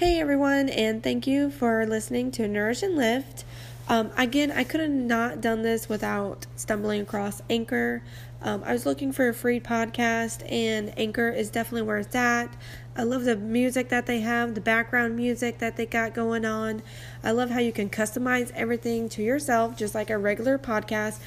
Hey 0.00 0.18
everyone, 0.18 0.70
and 0.70 1.02
thank 1.02 1.26
you 1.26 1.50
for 1.50 1.84
listening 1.84 2.30
to 2.30 2.48
Nourish 2.48 2.82
and 2.82 2.96
Lift. 2.96 3.44
Um, 3.86 4.10
again, 4.16 4.50
I 4.50 4.64
could 4.64 4.80
have 4.80 4.88
not 4.88 5.42
done 5.42 5.60
this 5.60 5.90
without 5.90 6.46
stumbling 6.56 7.02
across 7.02 7.42
Anchor. 7.50 8.02
Um, 8.40 8.62
I 8.64 8.72
was 8.72 8.86
looking 8.86 9.12
for 9.12 9.28
a 9.28 9.34
free 9.34 9.60
podcast, 9.60 10.50
and 10.50 10.98
Anchor 10.98 11.28
is 11.28 11.50
definitely 11.50 11.82
where 11.82 11.98
it's 11.98 12.14
at. 12.14 12.48
I 12.96 13.02
love 13.02 13.24
the 13.24 13.36
music 13.36 13.90
that 13.90 14.06
they 14.06 14.20
have, 14.20 14.54
the 14.54 14.62
background 14.62 15.16
music 15.16 15.58
that 15.58 15.76
they 15.76 15.84
got 15.84 16.14
going 16.14 16.46
on. 16.46 16.80
I 17.22 17.32
love 17.32 17.50
how 17.50 17.58
you 17.58 17.70
can 17.70 17.90
customize 17.90 18.50
everything 18.52 19.10
to 19.10 19.22
yourself, 19.22 19.76
just 19.76 19.94
like 19.94 20.08
a 20.08 20.16
regular 20.16 20.56
podcast. 20.56 21.18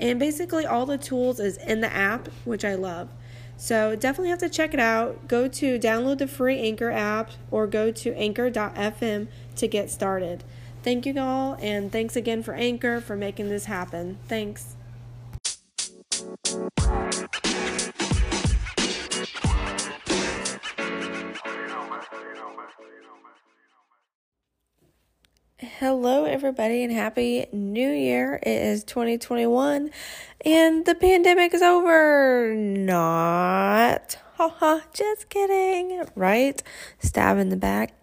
And 0.00 0.18
basically, 0.18 0.64
all 0.64 0.86
the 0.86 0.96
tools 0.96 1.38
is 1.38 1.58
in 1.58 1.82
the 1.82 1.94
app, 1.94 2.28
which 2.46 2.64
I 2.64 2.76
love. 2.76 3.10
So 3.62 3.94
definitely 3.94 4.30
have 4.30 4.40
to 4.40 4.48
check 4.48 4.74
it 4.74 4.80
out. 4.80 5.28
Go 5.28 5.46
to 5.46 5.78
download 5.78 6.18
the 6.18 6.26
free 6.26 6.58
Anchor 6.58 6.90
app 6.90 7.30
or 7.48 7.68
go 7.68 7.92
to 7.92 8.12
anchor.fm 8.16 9.28
to 9.54 9.68
get 9.68 9.88
started. 9.88 10.42
Thank 10.82 11.06
you 11.06 11.16
all, 11.16 11.56
and 11.60 11.92
thanks 11.92 12.16
again 12.16 12.42
for 12.42 12.54
Anchor 12.54 13.00
for 13.00 13.14
making 13.14 13.50
this 13.50 13.66
happen. 13.66 14.18
Thanks. 14.26 14.74
Hello, 25.62 26.24
everybody, 26.24 26.82
and 26.82 26.92
happy 26.92 27.46
new 27.52 27.88
year. 27.88 28.40
It 28.42 28.48
is 28.48 28.82
2021 28.82 29.92
and 30.44 30.84
the 30.84 30.96
pandemic 30.96 31.54
is 31.54 31.62
over. 31.62 32.52
Not. 32.52 34.18
Haha, 34.38 34.80
just 34.92 35.28
kidding. 35.28 36.02
Right? 36.16 36.60
Stab 36.98 37.38
in 37.38 37.50
the 37.50 37.56
back. 37.56 37.94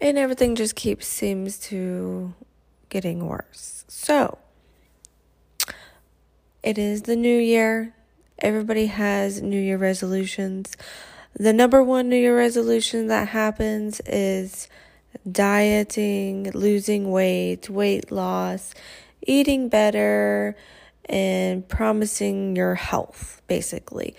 And 0.00 0.16
everything 0.16 0.54
just 0.54 0.74
keeps 0.74 1.06
seems 1.06 1.58
to 1.68 2.32
getting 2.88 3.26
worse. 3.26 3.84
So, 3.86 4.38
it 6.62 6.78
is 6.78 7.02
the 7.02 7.16
new 7.16 7.38
year. 7.38 7.94
Everybody 8.38 8.86
has 8.86 9.42
new 9.42 9.60
year 9.60 9.76
resolutions. 9.76 10.78
The 11.34 11.52
number 11.52 11.82
one 11.84 12.08
new 12.08 12.16
year 12.16 12.34
resolution 12.34 13.08
that 13.08 13.28
happens 13.28 14.00
is 14.06 14.66
dieting, 15.30 16.50
losing 16.52 17.10
weight, 17.10 17.68
weight 17.68 18.10
loss, 18.10 18.74
eating 19.26 19.68
better, 19.68 20.56
and 21.06 21.68
promising 21.68 22.56
your 22.56 22.74
health, 22.76 23.42
basically. 23.46 24.14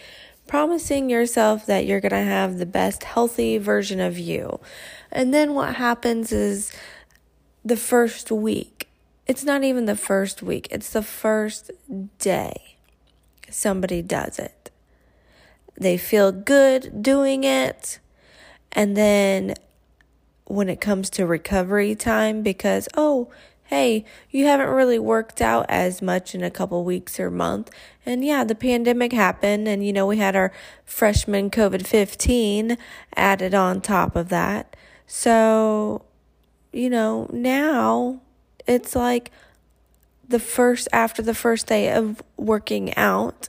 Promising 0.48 1.10
yourself 1.10 1.66
that 1.66 1.86
you're 1.86 2.02
going 2.02 2.12
to 2.12 2.18
have 2.18 2.58
the 2.58 2.66
best 2.66 3.04
healthy 3.04 3.58
version 3.58 4.00
of 4.00 4.18
you. 4.20 4.60
And 5.12 5.34
then 5.34 5.54
what 5.54 5.76
happens 5.76 6.32
is 6.32 6.76
the 7.64 7.78
first 7.78 8.32
week, 8.32 8.90
it's 9.28 9.44
not 9.44 9.64
even 9.64 9.86
the 9.86 9.96
first 9.96 10.42
week, 10.44 10.68
it's 10.72 10.90
the 10.90 11.04
first 11.04 11.72
day 12.20 12.72
somebody 13.50 14.02
does 14.02 14.40
it. 14.40 14.72
They 15.80 15.98
feel 15.98 16.32
good 16.32 17.02
doing 17.02 17.44
it. 17.44 18.00
And 18.72 18.96
then 18.96 19.56
when 20.52 20.70
it 20.70 20.82
comes 20.82 21.10
to 21.12 21.26
recovery 21.26 21.96
time 21.96 22.42
because, 22.42 22.88
oh, 22.96 23.32
hey, 23.72 24.04
you 24.30 24.46
haven't 24.46 24.68
really 24.68 25.00
worked 25.00 25.42
out 25.42 25.66
as 25.70 26.02
much 26.02 26.36
in 26.36 26.44
a 26.44 26.52
couple 26.52 26.84
weeks 26.84 27.20
or 27.20 27.32
month. 27.32 27.72
And 28.06 28.24
yeah, 28.24 28.44
the 28.44 28.54
pandemic 28.54 29.14
happened 29.14 29.68
and 29.68 29.86
you 29.86 29.94
know, 29.94 30.06
we 30.06 30.18
had 30.18 30.36
our 30.36 30.52
freshman 30.84 31.50
COVID-15 31.50 32.78
added 33.16 33.54
on 33.54 33.80
top 33.80 34.18
of 34.18 34.28
that. 34.28 34.76
So, 35.08 36.04
you 36.74 36.90
know, 36.90 37.30
now 37.32 38.20
it's 38.68 38.96
like 38.96 39.32
the 40.28 40.40
first 40.40 40.90
after 40.92 41.22
the 41.22 41.34
first 41.34 41.68
day 41.68 41.92
of 41.92 42.22
working 42.36 42.96
out, 42.96 43.48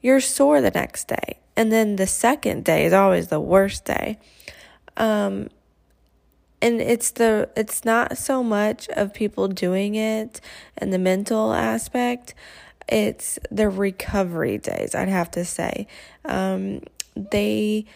you're 0.00 0.20
sore 0.20 0.62
the 0.62 0.70
next 0.70 1.08
day. 1.08 1.38
And 1.54 1.70
then 1.70 1.96
the 1.96 2.06
second 2.06 2.64
day 2.64 2.86
is 2.86 2.94
always 2.94 3.28
the 3.28 3.40
worst 3.40 3.84
day. 3.84 4.18
Um, 4.96 5.50
and 6.62 6.80
it's 6.80 7.10
the 7.12 7.48
it's 7.56 7.84
not 7.84 8.18
so 8.18 8.42
much 8.42 8.88
of 8.90 9.14
people 9.14 9.48
doing 9.48 9.94
it 9.94 10.40
and 10.76 10.92
the 10.92 10.98
mental 10.98 11.52
aspect 11.52 12.34
it's 12.88 13.38
the 13.50 13.68
recovery 13.68 14.58
days 14.58 14.94
i'd 14.94 15.08
have 15.08 15.30
to 15.30 15.44
say. 15.44 15.86
Um, 16.24 16.82
they 17.16 17.86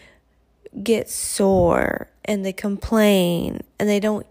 get 0.81 1.09
sore 1.09 2.09
and 2.25 2.45
they 2.45 2.53
complain 2.53 3.61
and 3.79 3.87
they 3.87 3.99
don't 3.99 4.25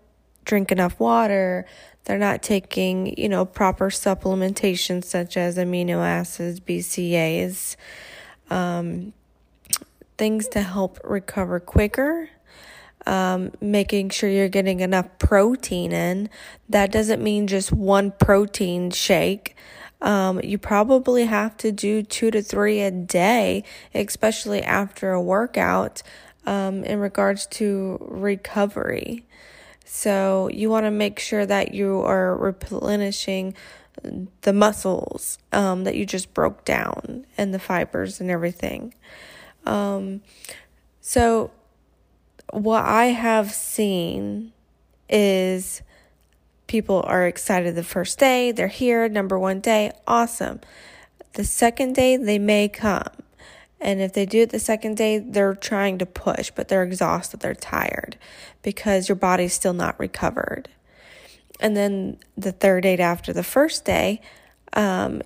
drink 0.45 0.71
enough 0.71 1.01
water. 1.01 1.65
They're 2.05 2.19
not 2.19 2.43
taking 2.43 3.19
you 3.19 3.29
know 3.29 3.45
proper 3.47 3.89
supplementation 3.89 5.03
such 5.03 5.37
as 5.37 5.57
amino 5.57 6.05
acids 6.05 6.61
bcas 6.61 7.77
um, 8.51 9.15
things 10.19 10.49
to 10.49 10.61
help 10.61 10.99
recover 11.03 11.61
quicker 11.61 12.29
um, 13.07 13.53
making 13.61 14.11
sure 14.11 14.29
you're 14.29 14.49
getting 14.49 14.81
enough 14.81 15.09
protein 15.19 15.93
in. 15.93 16.31
That 16.69 16.91
doesn't 16.93 17.23
mean 17.23 17.47
just 17.47 17.73
one 17.73 18.13
protein 18.13 18.91
shake. 18.91 19.57
Um, 20.01 20.41
you 20.43 20.59
probably 20.59 21.25
have 21.25 21.57
to 21.59 21.73
do 21.73 22.03
two 22.03 22.31
to 22.31 22.43
three 22.43 22.81
a 22.81 22.91
day, 22.91 23.65
especially 23.95 24.63
after 24.63 25.13
a 25.13 25.23
workout, 25.23 26.03
um, 26.47 26.85
in 26.85 26.99
regards 26.99 27.47
to 27.47 27.99
recovery. 28.01 29.25
So 29.85 30.49
you 30.49 30.71
want 30.71 30.87
to 30.87 30.91
make 30.91 31.19
sure 31.19 31.47
that 31.47 31.75
you 31.75 32.01
are 32.01 32.37
replenishing 32.37 33.55
the 34.43 34.53
muscles 34.53 35.39
um, 35.53 35.85
that 35.85 35.95
you 35.95 36.05
just 36.05 36.35
broke 36.35 36.65
down 36.65 37.27
and 37.39 37.55
the 37.55 37.59
fibers 37.59 38.21
and 38.21 38.31
everything. 38.31 38.95
Um, 39.65 40.23
so 41.01 41.51
what 42.55 42.85
I 42.85 43.07
have 43.07 43.53
seen 43.53 44.53
is 45.09 45.83
people 46.69 47.03
are 47.05 47.27
excited 47.27 47.75
the 47.75 47.83
first 47.83 48.19
day, 48.19 48.53
they're 48.53 48.69
here, 48.69 49.09
number 49.09 49.37
one 49.37 49.59
day, 49.59 49.91
awesome. 50.07 50.61
The 51.33 51.45
second 51.45 51.97
day, 51.97 52.17
they 52.17 52.39
may 52.39 52.69
come. 52.69 53.09
And 53.81 54.01
if 54.01 54.13
they 54.13 54.25
do 54.25 54.43
it 54.43 54.51
the 54.51 54.61
second 54.61 54.97
day, 54.97 55.19
they're 55.19 55.57
trying 55.57 55.99
to 55.99 56.07
push, 56.07 56.53
but 56.55 56.69
they're 56.69 56.85
exhausted, 56.85 57.41
they're 57.41 57.55
tired 57.57 58.17
because 58.63 59.09
your 59.09 59.17
body's 59.17 59.53
still 59.53 59.75
not 59.75 59.99
recovered. 59.99 60.69
And 61.59 61.77
then 61.77 62.19
the 62.37 62.53
third 62.53 62.85
day 62.85 62.97
after 62.99 63.33
the 63.33 63.43
first 63.43 63.85
day, 63.85 64.21
um, 64.75 65.23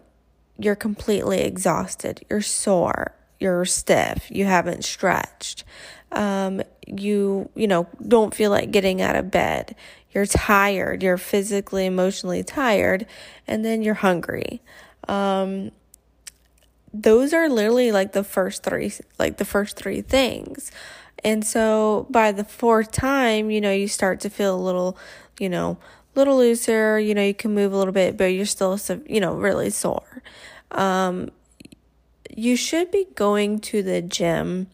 you're 0.58 0.74
completely 0.74 1.42
exhausted, 1.42 2.24
you're 2.30 2.40
sore, 2.40 3.14
you're 3.38 3.66
stiff, 3.66 4.30
you 4.30 4.46
haven't 4.46 4.84
stretched 4.84 5.64
um, 6.12 6.62
you, 6.96 7.50
you 7.54 7.66
know, 7.66 7.86
don't 8.06 8.34
feel 8.34 8.50
like 8.50 8.70
getting 8.70 9.00
out 9.00 9.16
of 9.16 9.30
bed. 9.30 9.74
You're 10.12 10.26
tired, 10.26 11.02
you're 11.02 11.18
physically, 11.18 11.86
emotionally 11.86 12.42
tired, 12.42 13.06
and 13.46 13.64
then 13.64 13.82
you're 13.82 13.94
hungry. 13.94 14.62
Um, 15.06 15.70
those 16.92 17.32
are 17.32 17.48
literally 17.48 17.92
like 17.92 18.12
the 18.12 18.24
first 18.24 18.62
three, 18.62 18.92
like 19.18 19.36
the 19.36 19.44
first 19.44 19.76
three 19.76 20.00
things. 20.00 20.70
And 21.24 21.44
so 21.44 22.06
by 22.10 22.32
the 22.32 22.44
fourth 22.44 22.92
time, 22.92 23.50
you 23.50 23.60
know, 23.60 23.72
you 23.72 23.88
start 23.88 24.20
to 24.20 24.30
feel 24.30 24.54
a 24.54 24.60
little, 24.60 24.96
you 25.38 25.48
know, 25.48 25.78
little 26.14 26.38
looser, 26.38 26.98
you 26.98 27.14
know, 27.14 27.22
you 27.22 27.34
can 27.34 27.54
move 27.54 27.72
a 27.72 27.76
little 27.76 27.92
bit, 27.92 28.16
but 28.16 28.26
you're 28.26 28.46
still, 28.46 28.78
you 29.06 29.20
know, 29.20 29.34
really 29.34 29.70
sore. 29.70 30.22
Um, 30.70 31.30
you 32.34 32.56
should 32.56 32.90
be 32.90 33.06
going 33.14 33.58
to 33.60 33.82
the 33.82 34.02
gym 34.02 34.68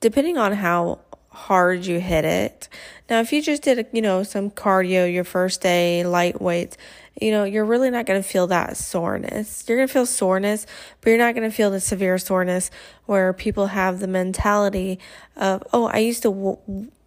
depending 0.00 0.38
on 0.38 0.52
how 0.52 1.00
hard 1.38 1.86
you 1.86 2.00
hit 2.00 2.24
it. 2.24 2.68
Now, 3.08 3.20
if 3.20 3.32
you 3.32 3.40
just 3.40 3.62
did, 3.62 3.86
you 3.92 4.02
know, 4.02 4.22
some 4.22 4.50
cardio 4.50 5.10
your 5.10 5.24
first 5.24 5.62
day, 5.62 6.04
light 6.04 6.42
weights, 6.42 6.76
you 7.20 7.30
know, 7.30 7.44
you're 7.44 7.64
really 7.64 7.90
not 7.90 8.06
going 8.06 8.22
to 8.22 8.28
feel 8.28 8.46
that 8.48 8.76
soreness. 8.76 9.64
You're 9.66 9.78
going 9.78 9.88
to 9.88 9.92
feel 9.92 10.06
soreness, 10.06 10.66
but 11.00 11.10
you're 11.10 11.18
not 11.18 11.34
going 11.34 11.48
to 11.48 11.54
feel 11.54 11.70
the 11.70 11.80
severe 11.80 12.18
soreness 12.18 12.70
where 13.06 13.32
people 13.32 13.68
have 13.68 14.00
the 14.00 14.06
mentality 14.06 14.98
of, 15.36 15.62
oh, 15.72 15.86
I 15.86 15.98
used 15.98 16.22
to, 16.24 16.58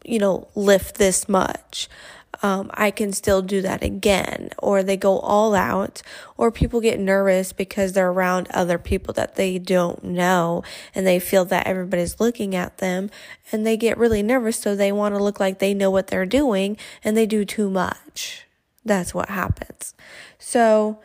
you 0.03 0.19
know, 0.19 0.47
lift 0.55 0.95
this 0.95 1.29
much 1.29 1.87
um, 2.43 2.71
I 2.73 2.91
can 2.91 3.13
still 3.13 3.41
do 3.41 3.61
that 3.61 3.83
again. 3.83 4.49
Or 4.57 4.83
they 4.83 4.97
go 4.97 5.19
all 5.19 5.53
out, 5.53 6.01
or 6.37 6.51
people 6.51 6.81
get 6.81 6.99
nervous 6.99 7.53
because 7.53 7.93
they're 7.93 8.11
around 8.11 8.47
other 8.51 8.77
people 8.77 9.13
that 9.15 9.35
they 9.35 9.59
don't 9.59 10.03
know 10.03 10.63
and 10.95 11.05
they 11.05 11.19
feel 11.19 11.45
that 11.45 11.67
everybody's 11.67 12.19
looking 12.19 12.55
at 12.55 12.79
them 12.79 13.09
and 13.51 13.65
they 13.65 13.77
get 13.77 13.97
really 13.97 14.23
nervous. 14.23 14.57
So 14.57 14.75
they 14.75 14.91
want 14.91 15.15
to 15.15 15.23
look 15.23 15.39
like 15.39 15.59
they 15.59 15.73
know 15.73 15.91
what 15.91 16.07
they're 16.07 16.25
doing 16.25 16.77
and 17.03 17.15
they 17.15 17.25
do 17.25 17.45
too 17.45 17.69
much. 17.69 18.45
That's 18.83 19.13
what 19.13 19.29
happens. 19.29 19.93
So 20.39 20.99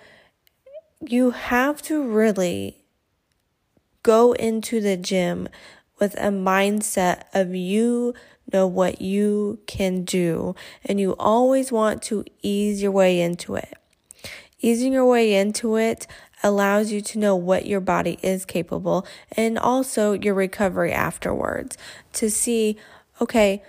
you 1.07 1.31
have 1.31 1.83
to 1.83 2.03
really 2.03 2.79
go 4.03 4.33
into 4.33 4.81
the 4.81 4.97
gym 4.97 5.49
with 5.99 6.15
a 6.15 6.29
mindset 6.29 7.23
of 7.33 7.55
you 7.55 8.15
know 8.53 8.67
what 8.67 9.01
you 9.01 9.59
can 9.67 10.05
do 10.05 10.55
and 10.85 11.01
you 11.01 11.17
always 11.19 11.73
want 11.73 12.03
to 12.03 12.25
ease 12.43 12.83
your 12.83 12.93
way 12.93 13.21
into 13.21 13.55
it. 13.55 13.75
Easing 14.61 14.93
your 14.93 15.07
way 15.07 15.35
into 15.35 15.77
it 15.77 16.07
allows 16.43 16.93
you 16.93 17.01
to 17.01 17.19
know 17.19 17.35
what 17.35 17.67
your 17.67 17.81
body 17.81 18.19
is 18.23 18.45
capable 18.45 19.07
and 19.33 19.59
also 19.59 20.13
your 20.13 20.35
recovery 20.35 20.93
afterwards 20.93 21.77
to 22.13 22.31
see, 22.31 22.77
okay, 23.21 23.63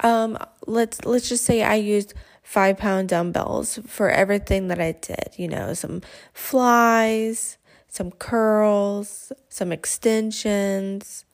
um, 0.00 0.36
let's, 0.66 1.04
let's 1.04 1.28
just 1.28 1.44
say 1.44 1.62
I 1.62 1.74
used 1.76 2.14
five 2.42 2.76
pound 2.76 3.08
dumbbells 3.08 3.78
for 3.86 4.10
everything 4.10 4.68
that 4.68 4.80
I 4.80 4.92
did, 4.92 5.34
you 5.36 5.48
know, 5.48 5.74
some 5.74 6.02
flies, 6.32 7.56
some 7.94 8.10
curls, 8.10 9.32
some 9.48 9.70
extensions, 9.70 11.24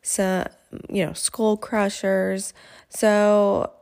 some, 0.00 0.46
you 0.88 1.04
know, 1.04 1.12
skull 1.12 1.58
crushers. 1.58 2.54
So, 2.88 3.74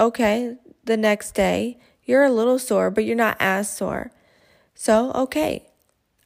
okay, 0.00 0.56
the 0.82 0.96
next 0.96 1.36
day, 1.36 1.78
you're 2.02 2.24
a 2.24 2.32
little 2.32 2.58
sore, 2.58 2.90
but 2.90 3.04
you're 3.04 3.14
not 3.14 3.36
as 3.38 3.70
sore. 3.72 4.10
So, 4.74 5.12
okay, 5.12 5.68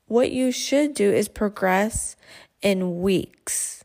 what 0.06 0.32
you 0.32 0.50
should 0.50 0.94
do 0.94 1.12
is 1.12 1.28
progress 1.28 2.16
in 2.62 3.02
weeks. 3.02 3.84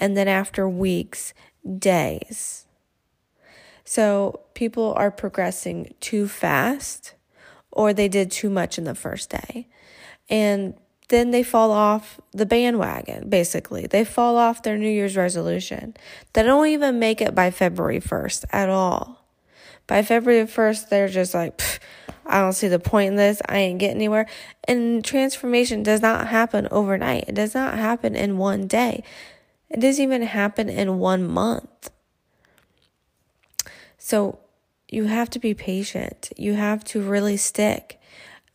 And 0.00 0.16
then 0.16 0.26
after 0.26 0.66
weeks, 0.66 1.34
days. 1.78 2.64
So, 3.84 4.40
people 4.54 4.94
are 4.94 5.10
progressing 5.10 5.92
too 6.00 6.28
fast 6.28 7.12
or 7.70 7.92
they 7.92 8.08
did 8.08 8.30
too 8.30 8.48
much 8.48 8.78
in 8.78 8.84
the 8.84 8.94
first 8.94 9.28
day. 9.28 9.68
And 10.32 10.72
then 11.08 11.30
they 11.30 11.42
fall 11.42 11.70
off 11.70 12.18
the 12.32 12.46
bandwagon, 12.46 13.28
basically. 13.28 13.86
They 13.86 14.02
fall 14.02 14.38
off 14.38 14.62
their 14.62 14.78
New 14.78 14.88
Year's 14.88 15.14
resolution. 15.14 15.94
They 16.32 16.42
don't 16.42 16.66
even 16.68 16.98
make 16.98 17.20
it 17.20 17.34
by 17.34 17.50
February 17.50 18.00
1st 18.00 18.46
at 18.50 18.70
all. 18.70 19.22
By 19.86 20.02
February 20.02 20.46
1st, 20.46 20.88
they're 20.88 21.08
just 21.08 21.34
like, 21.34 21.60
I 22.24 22.40
don't 22.40 22.54
see 22.54 22.68
the 22.68 22.78
point 22.78 23.08
in 23.08 23.16
this. 23.16 23.42
I 23.46 23.58
ain't 23.58 23.78
getting 23.78 23.96
anywhere. 23.96 24.26
And 24.66 25.04
transformation 25.04 25.82
does 25.82 26.00
not 26.00 26.28
happen 26.28 26.66
overnight. 26.70 27.26
It 27.28 27.34
does 27.34 27.52
not 27.54 27.74
happen 27.74 28.16
in 28.16 28.38
one 28.38 28.66
day. 28.66 29.04
It 29.68 29.80
doesn't 29.80 30.02
even 30.02 30.22
happen 30.22 30.70
in 30.70 30.98
one 30.98 31.28
month. 31.28 31.90
So 33.98 34.38
you 34.88 35.04
have 35.04 35.28
to 35.30 35.38
be 35.38 35.52
patient. 35.52 36.32
You 36.38 36.54
have 36.54 36.84
to 36.84 37.02
really 37.02 37.36
stick. 37.36 37.98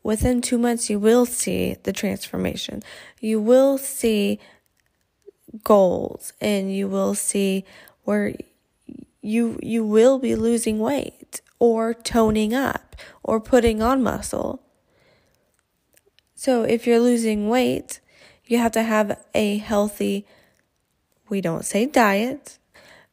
Within 0.07 0.39
two 0.39 0.57
months, 0.57 0.89
you 0.89 1.00
will 1.00 1.25
see 1.25 1.75
the 1.83 1.92
transformation. 1.92 2.81
You 3.19 3.42
will 3.42 3.77
see 3.77 4.39
goals 5.65 6.31
and 6.39 6.74
you 6.74 6.88
will 6.88 7.13
see 7.13 7.65
where 8.06 8.33
you 9.21 9.59
you 9.62 9.83
will 9.83 10.18
be 10.18 10.33
losing 10.33 10.80
weight 10.80 11.42
or 11.59 11.94
toning 11.94 12.54
up 12.54 12.95
or 13.21 13.42
putting 13.42 13.81
on 13.81 14.01
muscle. 14.01 14.63
So 16.36 16.63
if 16.63 16.88
you're 16.88 17.01
losing 17.01 17.50
weight, 17.50 18.00
you 18.45 18.59
have 18.59 18.71
to 18.71 18.83
have 18.83 19.19
a 19.33 19.57
healthy 19.57 20.25
we 21.27 21.42
don't 21.42 21.65
say 21.65 21.86
diet. 21.86 22.59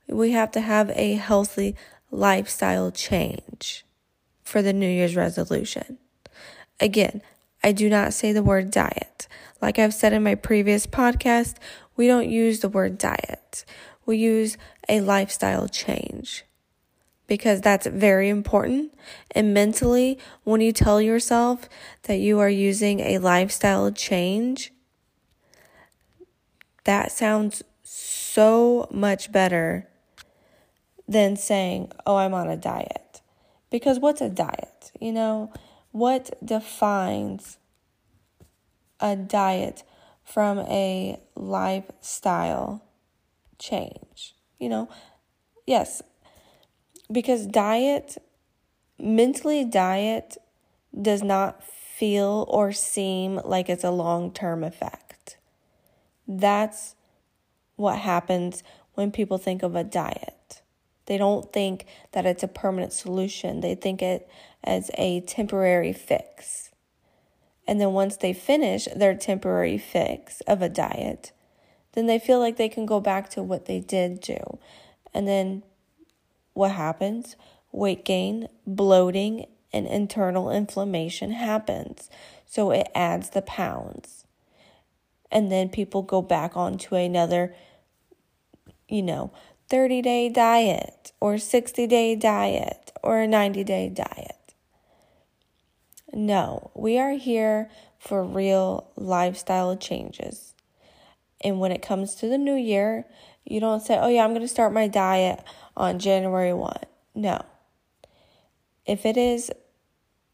We 0.06 0.30
have 0.30 0.52
to 0.52 0.60
have 0.60 0.92
a 0.94 1.14
healthy 1.14 1.74
lifestyle 2.12 2.92
change 2.92 3.84
for 4.44 4.62
the 4.62 4.72
New 4.72 4.88
Year's 4.88 5.16
resolution. 5.16 5.98
Again, 6.80 7.22
I 7.62 7.72
do 7.72 7.88
not 7.88 8.12
say 8.12 8.32
the 8.32 8.42
word 8.42 8.70
diet. 8.70 9.28
Like 9.62 9.78
I've 9.78 9.94
said 9.94 10.12
in 10.12 10.22
my 10.22 10.34
previous 10.34 10.86
podcast, 10.86 11.56
we 11.96 12.06
don't 12.06 12.28
use 12.28 12.60
the 12.60 12.68
word 12.68 12.98
diet. 12.98 13.64
We 14.04 14.18
use 14.18 14.58
a 14.88 15.00
lifestyle 15.00 15.68
change 15.68 16.44
because 17.26 17.60
that's 17.60 17.86
very 17.86 18.28
important. 18.28 18.92
And 19.30 19.54
mentally, 19.54 20.18
when 20.42 20.60
you 20.60 20.72
tell 20.72 21.00
yourself 21.00 21.68
that 22.02 22.18
you 22.18 22.38
are 22.40 22.50
using 22.50 23.00
a 23.00 23.18
lifestyle 23.18 23.90
change, 23.90 24.72
that 26.84 27.12
sounds 27.12 27.62
so 27.82 28.86
much 28.90 29.32
better 29.32 29.88
than 31.08 31.36
saying, 31.36 31.92
oh, 32.06 32.16
I'm 32.16 32.34
on 32.34 32.48
a 32.48 32.56
diet. 32.56 33.20
Because 33.70 33.98
what's 33.98 34.20
a 34.20 34.28
diet? 34.28 34.92
You 35.00 35.12
know, 35.12 35.52
what 35.94 36.36
defines 36.44 37.56
a 38.98 39.14
diet 39.14 39.84
from 40.24 40.58
a 40.58 41.20
lifestyle 41.36 42.82
change? 43.60 44.34
You 44.58 44.70
know, 44.70 44.88
yes, 45.68 46.02
because 47.12 47.46
diet, 47.46 48.16
mentally, 48.98 49.64
diet 49.64 50.36
does 51.00 51.22
not 51.22 51.62
feel 51.62 52.44
or 52.48 52.72
seem 52.72 53.36
like 53.44 53.68
it's 53.68 53.84
a 53.84 53.92
long 53.92 54.32
term 54.32 54.64
effect. 54.64 55.36
That's 56.26 56.96
what 57.76 58.00
happens 58.00 58.64
when 58.94 59.12
people 59.12 59.38
think 59.38 59.62
of 59.62 59.76
a 59.76 59.84
diet. 59.84 60.34
They 61.06 61.18
don't 61.18 61.52
think 61.52 61.86
that 62.12 62.26
it's 62.26 62.42
a 62.42 62.48
permanent 62.48 62.92
solution. 62.92 63.60
They 63.60 63.74
think 63.74 64.02
it 64.02 64.28
as 64.62 64.90
a 64.94 65.20
temporary 65.20 65.92
fix. 65.92 66.70
And 67.66 67.80
then 67.80 67.92
once 67.92 68.16
they 68.16 68.32
finish 68.32 68.86
their 68.94 69.14
temporary 69.14 69.78
fix 69.78 70.40
of 70.42 70.62
a 70.62 70.68
diet, 70.68 71.32
then 71.92 72.06
they 72.06 72.18
feel 72.18 72.40
like 72.40 72.56
they 72.56 72.68
can 72.68 72.86
go 72.86 73.00
back 73.00 73.30
to 73.30 73.42
what 73.42 73.66
they 73.66 73.80
did 73.80 74.20
do. 74.20 74.58
And 75.12 75.28
then 75.28 75.62
what 76.52 76.72
happens? 76.72 77.36
Weight 77.72 78.04
gain, 78.04 78.48
bloating, 78.66 79.46
and 79.72 79.86
internal 79.86 80.50
inflammation 80.50 81.32
happens. 81.32 82.08
So 82.46 82.70
it 82.70 82.88
adds 82.94 83.30
the 83.30 83.42
pounds. 83.42 84.24
And 85.30 85.50
then 85.50 85.68
people 85.68 86.02
go 86.02 86.22
back 86.22 86.56
onto 86.56 86.94
another, 86.94 87.54
you 88.88 89.02
know, 89.02 89.32
30 89.68 90.02
day 90.02 90.28
diet 90.28 91.12
or 91.20 91.38
60 91.38 91.86
day 91.86 92.14
diet 92.14 92.92
or 93.02 93.20
a 93.20 93.26
90 93.26 93.64
day 93.64 93.88
diet. 93.88 94.54
No, 96.12 96.70
we 96.74 96.98
are 96.98 97.12
here 97.12 97.70
for 97.98 98.22
real 98.22 98.90
lifestyle 98.96 99.76
changes. 99.76 100.54
And 101.42 101.60
when 101.60 101.72
it 101.72 101.82
comes 101.82 102.14
to 102.16 102.28
the 102.28 102.38
new 102.38 102.54
year, 102.54 103.06
you 103.44 103.60
don't 103.60 103.80
say, 103.80 103.98
oh, 103.98 104.08
yeah, 104.08 104.24
I'm 104.24 104.30
going 104.30 104.40
to 104.42 104.48
start 104.48 104.72
my 104.72 104.86
diet 104.86 105.42
on 105.76 105.98
January 105.98 106.54
1. 106.54 106.76
No. 107.14 107.44
If 108.86 109.04
it 109.04 109.16
is 109.16 109.50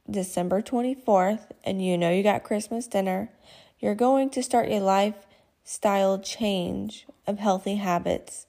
December 0.08 0.60
24th 0.60 1.50
and 1.64 1.84
you 1.84 1.96
know 1.96 2.10
you 2.10 2.22
got 2.22 2.44
Christmas 2.44 2.86
dinner, 2.86 3.30
you're 3.78 3.94
going 3.94 4.30
to 4.30 4.42
start 4.42 4.68
a 4.68 4.80
lifestyle 4.80 6.18
change 6.18 7.06
of 7.26 7.38
healthy 7.38 7.76
habits 7.76 8.46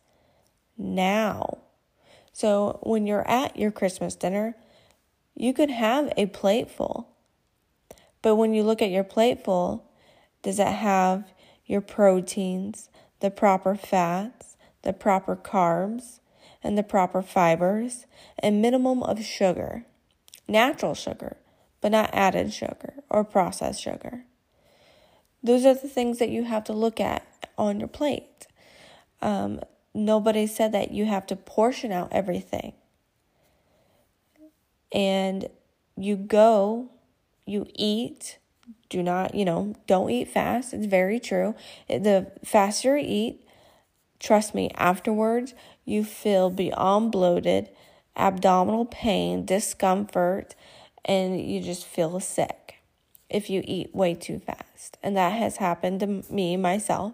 now. 0.82 1.60
So 2.34 2.80
when 2.84 3.08
you're 3.08 3.28
at 3.28 3.58
your 3.58 3.72
Christmas 3.72 4.16
dinner, 4.16 4.56
you 5.36 5.54
could 5.54 5.70
have 5.70 6.12
a 6.18 6.28
plateful. 6.28 7.10
But 8.22 8.36
when 8.36 8.54
you 8.54 8.64
look 8.64 8.82
at 8.82 8.92
your 8.92 9.04
plateful, 9.04 9.90
does 10.42 10.60
it 10.60 10.68
have 10.68 11.32
your 11.66 11.82
proteins, 11.82 12.90
the 13.20 13.32
proper 13.32 13.76
fats, 13.76 14.58
the 14.82 14.94
proper 14.94 15.36
carbs, 15.36 16.20
and 16.64 16.78
the 16.78 16.84
proper 16.84 17.22
fibers, 17.22 18.06
and 18.40 18.62
minimum 18.62 19.04
of 19.04 19.24
sugar? 19.24 19.86
Natural 20.48 20.94
sugar, 20.94 21.38
but 21.80 21.92
not 21.92 22.10
added 22.14 22.54
sugar 22.54 22.96
or 23.10 23.24
processed 23.24 23.82
sugar. 23.82 24.26
Those 25.44 25.66
are 25.66 25.74
the 25.74 25.88
things 25.88 26.20
that 26.20 26.30
you 26.30 26.44
have 26.44 26.64
to 26.66 26.74
look 26.74 27.00
at 27.00 27.26
on 27.58 27.80
your 27.80 27.88
plate. 27.88 28.48
Um, 29.22 29.62
nobody 29.94 30.48
said 30.48 30.72
that 30.72 30.92
you 30.92 31.06
have 31.06 31.26
to 31.28 31.36
portion 31.36 31.92
out 31.92 32.10
everything. 32.12 32.74
And 34.92 35.50
you 35.98 36.16
go, 36.16 36.90
you 37.46 37.68
eat, 37.76 38.40
do 38.90 39.02
not, 39.02 39.36
you 39.36 39.46
know, 39.46 39.76
don't 39.88 40.10
eat 40.10 40.28
fast. 40.28 40.74
It's 40.74 40.86
very 40.86 41.20
true. 41.20 41.56
The 41.88 42.32
faster 42.44 42.98
you 42.98 43.06
eat, 43.08 43.48
trust 44.20 44.54
me, 44.54 44.70
afterwards, 44.76 45.54
you 45.86 46.04
feel 46.04 46.50
beyond 46.50 47.12
bloated, 47.12 47.70
abdominal 48.16 48.86
pain, 48.86 49.46
discomfort, 49.46 50.56
and 51.06 51.40
you 51.40 51.62
just 51.62 51.86
feel 51.86 52.20
sick 52.20 52.76
if 53.30 53.50
you 53.50 53.64
eat 53.66 53.96
way 53.96 54.14
too 54.14 54.40
fast. 54.40 54.98
And 55.02 55.16
that 55.16 55.34
has 55.34 55.58
happened 55.58 56.02
to 56.02 56.24
me 56.30 56.58
myself 56.58 57.14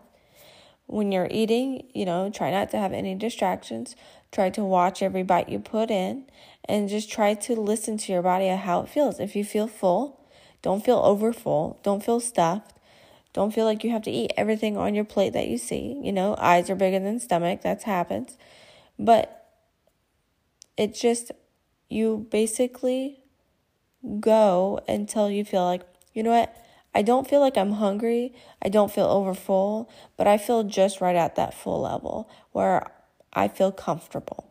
when 0.88 1.12
you're 1.12 1.27
eating, 1.29 1.88
you 1.94 2.06
know, 2.06 2.29
try 2.29 2.50
not 2.51 2.72
to 2.72 2.77
have 2.77 2.94
any 2.94 3.15
distractions. 3.15 3.96
Try 4.32 4.50
to 4.51 4.63
watch 4.63 5.01
every 5.01 5.24
bite 5.24 5.50
you 5.50 5.60
put 5.60 5.91
in 5.91 6.25
and 6.65 6.89
just 6.89 7.10
try 7.12 7.34
to 7.34 7.56
listen 7.56 7.98
to 7.98 8.12
your 8.12 8.22
body 8.22 8.50
of 8.50 8.60
how 8.60 8.82
it 8.82 8.89
feels. 8.89 9.20
If 9.20 9.36
you 9.36 9.46
feel 9.46 9.67
full, 9.67 10.27
don't 10.62 10.84
feel 10.84 10.98
over 10.98 11.32
full, 11.32 11.79
don't 11.84 12.03
feel 12.03 12.20
stuffed, 12.20 12.74
Don't 13.38 13.53
feel 13.53 13.65
like 13.65 13.84
you 13.84 13.91
have 13.91 14.01
to 14.01 14.12
eat 14.12 14.32
everything 14.36 14.77
on 14.77 14.96
your 14.96 15.03
plate 15.03 15.34
that 15.34 15.48
you 15.48 15.60
see. 15.60 16.01
You 16.03 16.12
know, 16.12 16.36
eyes 16.39 16.72
are 16.72 16.75
bigger 16.75 17.00
than 17.00 17.20
stomach. 17.20 17.62
That 17.62 17.84
happens. 17.84 18.36
But 18.98 19.46
it 20.75 20.96
just, 20.96 21.32
you 21.88 22.25
basically 22.32 23.20
go 24.20 24.79
until 24.88 25.29
you 25.29 25.46
feel 25.46 25.63
like, 25.65 25.84
you 26.15 26.24
know 26.24 26.32
what? 26.32 26.56
I 26.98 27.04
don't 27.04 27.30
feel 27.30 27.42
like 27.42 27.60
I'm 27.60 27.74
hungry. 27.74 28.34
I 28.60 28.70
don't 28.70 28.92
feel 28.92 29.06
overfull, 29.06 29.88
but 30.18 30.25
I 30.25 30.39
feel 30.39 30.63
just 30.63 31.00
right 31.00 31.16
at 31.16 31.36
that 31.36 31.54
full 31.54 31.82
level 31.82 32.27
where 32.54 32.92
I 33.32 33.50
feel 33.50 33.72
comfortable. 33.72 34.50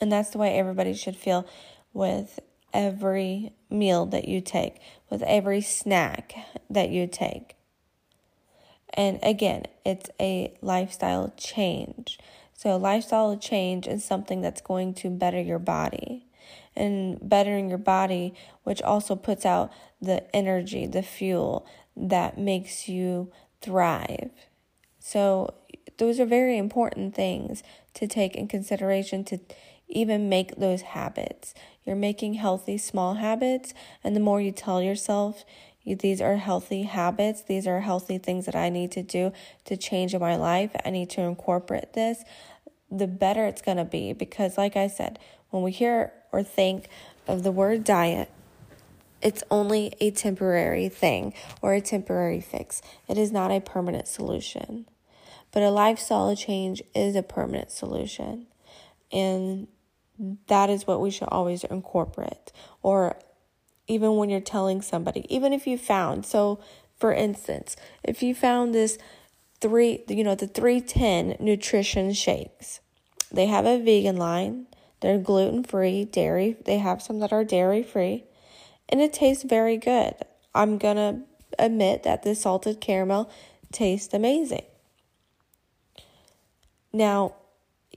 And 0.00 0.10
that's 0.10 0.30
the 0.30 0.38
way 0.38 0.54
everybody 0.54 0.94
should 0.94 1.16
feel 1.16 1.46
with 1.92 2.40
every 2.72 3.52
meal 3.68 4.06
that 4.06 4.26
you 4.26 4.40
take, 4.40 4.76
with 5.10 5.20
every 5.24 5.60
snack 5.60 6.34
that 6.70 6.88
you 6.88 7.06
take. 7.06 7.56
And 8.94 9.18
again, 9.22 9.64
it's 9.84 10.08
a 10.18 10.56
lifestyle 10.62 11.34
change. 11.36 12.18
So, 12.54 12.78
lifestyle 12.78 13.36
change 13.36 13.86
is 13.86 14.02
something 14.02 14.40
that's 14.40 14.62
going 14.62 14.94
to 14.94 15.10
better 15.10 15.42
your 15.42 15.58
body. 15.58 16.24
And 16.76 17.18
bettering 17.22 17.68
your 17.68 17.78
body, 17.78 18.34
which 18.64 18.82
also 18.82 19.14
puts 19.14 19.46
out 19.46 19.72
the 20.00 20.24
energy, 20.34 20.86
the 20.86 21.02
fuel 21.02 21.66
that 21.96 22.36
makes 22.36 22.88
you 22.88 23.30
thrive. 23.60 24.30
So, 24.98 25.54
those 25.98 26.18
are 26.18 26.26
very 26.26 26.58
important 26.58 27.14
things 27.14 27.62
to 27.94 28.08
take 28.08 28.34
in 28.34 28.48
consideration 28.48 29.24
to 29.24 29.38
even 29.88 30.28
make 30.28 30.56
those 30.56 30.82
habits. 30.82 31.54
You're 31.84 31.96
making 31.96 32.34
healthy 32.34 32.78
small 32.78 33.14
habits, 33.14 33.74
and 34.02 34.16
the 34.16 34.20
more 34.20 34.40
you 34.40 34.50
tell 34.50 34.82
yourself, 34.82 35.44
these 35.84 36.20
are 36.20 36.36
healthy 36.36 36.84
habits, 36.84 37.42
these 37.42 37.66
are 37.66 37.80
healthy 37.80 38.18
things 38.18 38.46
that 38.46 38.56
I 38.56 38.70
need 38.70 38.90
to 38.92 39.02
do 39.02 39.32
to 39.66 39.76
change 39.76 40.14
in 40.14 40.20
my 40.20 40.36
life, 40.36 40.70
I 40.84 40.90
need 40.90 41.10
to 41.10 41.20
incorporate 41.20 41.92
this, 41.92 42.24
the 42.90 43.06
better 43.06 43.44
it's 43.46 43.62
going 43.62 43.76
to 43.76 43.84
be. 43.84 44.12
Because, 44.12 44.56
like 44.56 44.76
I 44.76 44.88
said, 44.88 45.18
when 45.50 45.62
we 45.62 45.70
hear 45.72 46.12
or 46.34 46.42
think 46.42 46.88
of 47.28 47.44
the 47.44 47.52
word 47.52 47.84
diet, 47.84 48.28
it's 49.22 49.44
only 49.52 49.94
a 50.00 50.10
temporary 50.10 50.88
thing 50.88 51.32
or 51.62 51.74
a 51.74 51.80
temporary 51.80 52.40
fix. 52.40 52.82
It 53.08 53.16
is 53.16 53.30
not 53.30 53.52
a 53.52 53.60
permanent 53.60 54.08
solution. 54.08 54.86
But 55.52 55.62
a 55.62 55.70
lifestyle 55.70 56.34
change 56.34 56.82
is 56.92 57.14
a 57.14 57.22
permanent 57.22 57.70
solution. 57.70 58.48
And 59.12 59.68
that 60.48 60.68
is 60.68 60.88
what 60.88 61.00
we 61.00 61.12
should 61.12 61.28
always 61.28 61.62
incorporate. 61.62 62.50
Or 62.82 63.16
even 63.86 64.16
when 64.16 64.28
you're 64.28 64.40
telling 64.40 64.82
somebody, 64.82 65.24
even 65.32 65.52
if 65.52 65.68
you 65.68 65.78
found, 65.78 66.26
so 66.26 66.58
for 66.98 67.12
instance, 67.12 67.76
if 68.02 68.24
you 68.24 68.34
found 68.34 68.74
this 68.74 68.98
three, 69.60 70.02
you 70.08 70.24
know, 70.24 70.34
the 70.34 70.48
310 70.48 71.36
nutrition 71.38 72.12
shakes, 72.12 72.80
they 73.30 73.46
have 73.46 73.66
a 73.66 73.78
vegan 73.78 74.16
line, 74.16 74.66
they're 75.04 75.18
gluten 75.18 75.62
free, 75.62 76.06
dairy, 76.06 76.56
they 76.64 76.78
have 76.78 77.02
some 77.02 77.18
that 77.18 77.30
are 77.30 77.44
dairy 77.44 77.82
free, 77.82 78.24
and 78.88 79.02
it 79.02 79.12
tastes 79.12 79.44
very 79.44 79.76
good. 79.76 80.14
I'm 80.54 80.78
gonna 80.78 81.20
admit 81.58 82.04
that 82.04 82.22
the 82.22 82.34
salted 82.34 82.80
caramel 82.80 83.30
tastes 83.70 84.14
amazing. 84.14 84.64
Now, 86.90 87.34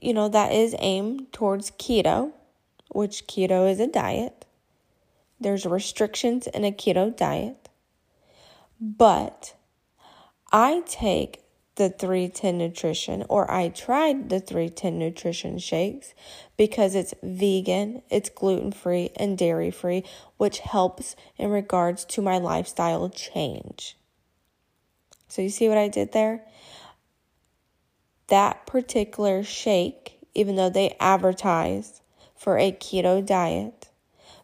you 0.02 0.12
know, 0.12 0.28
that 0.28 0.52
is 0.52 0.76
aimed 0.80 1.32
towards 1.32 1.70
keto, 1.70 2.32
which 2.90 3.26
keto 3.26 3.70
is 3.70 3.80
a 3.80 3.86
diet. 3.86 4.44
There's 5.40 5.64
restrictions 5.64 6.46
in 6.46 6.62
a 6.62 6.72
keto 6.72 7.16
diet. 7.16 7.70
But 8.78 9.54
I 10.52 10.82
take 10.86 11.42
the 11.78 11.88
310 11.88 12.58
nutrition 12.58 13.24
or 13.30 13.50
I 13.50 13.70
tried 13.70 14.28
the 14.28 14.38
310 14.38 14.98
nutrition 14.98 15.58
shakes 15.58 16.12
because 16.58 16.94
it's 16.94 17.14
vegan, 17.22 18.02
it's 18.10 18.28
gluten 18.28 18.70
free, 18.72 19.10
and 19.16 19.38
dairy 19.38 19.70
free, 19.70 20.04
which 20.36 20.58
helps 20.58 21.16
in 21.38 21.48
regards 21.50 22.04
to 22.04 22.20
my 22.20 22.36
lifestyle 22.36 23.08
change. 23.08 23.96
So, 25.28 25.40
you 25.42 25.50
see 25.50 25.68
what 25.68 25.78
I 25.78 25.88
did 25.88 26.12
there? 26.12 26.44
that 28.28 28.66
particular 28.66 29.42
shake, 29.42 30.18
even 30.34 30.56
though 30.56 30.70
they 30.70 30.96
advertise 31.00 32.00
for 32.36 32.58
a 32.58 32.70
keto 32.70 33.24
diet, 33.24 33.88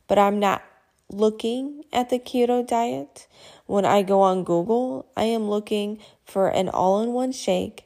but 0.09 0.19
I'm 0.19 0.41
not 0.41 0.63
looking 1.11 1.85
at 1.93 2.11
the 2.11 2.19
keto 2.19 2.67
diet. 2.67 3.27
When 3.67 3.85
I 3.85 4.03
go 4.03 4.21
on 4.21 4.45
Google, 4.45 5.07
I 5.17 5.25
am 5.25 5.49
looking 5.49 5.99
for 6.25 6.49
an 6.49 6.69
all 6.69 7.03
in 7.03 7.13
one 7.13 7.33
shake 7.33 7.85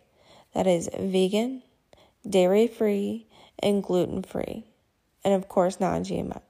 that 0.54 0.66
is 0.66 0.88
vegan, 0.98 1.62
dairy 2.28 2.66
free, 2.66 3.26
and 3.58 3.82
gluten 3.82 4.22
free, 4.22 4.64
and 5.24 5.34
of 5.34 5.48
course, 5.48 5.80
non 5.80 6.04
GMO. 6.04 6.40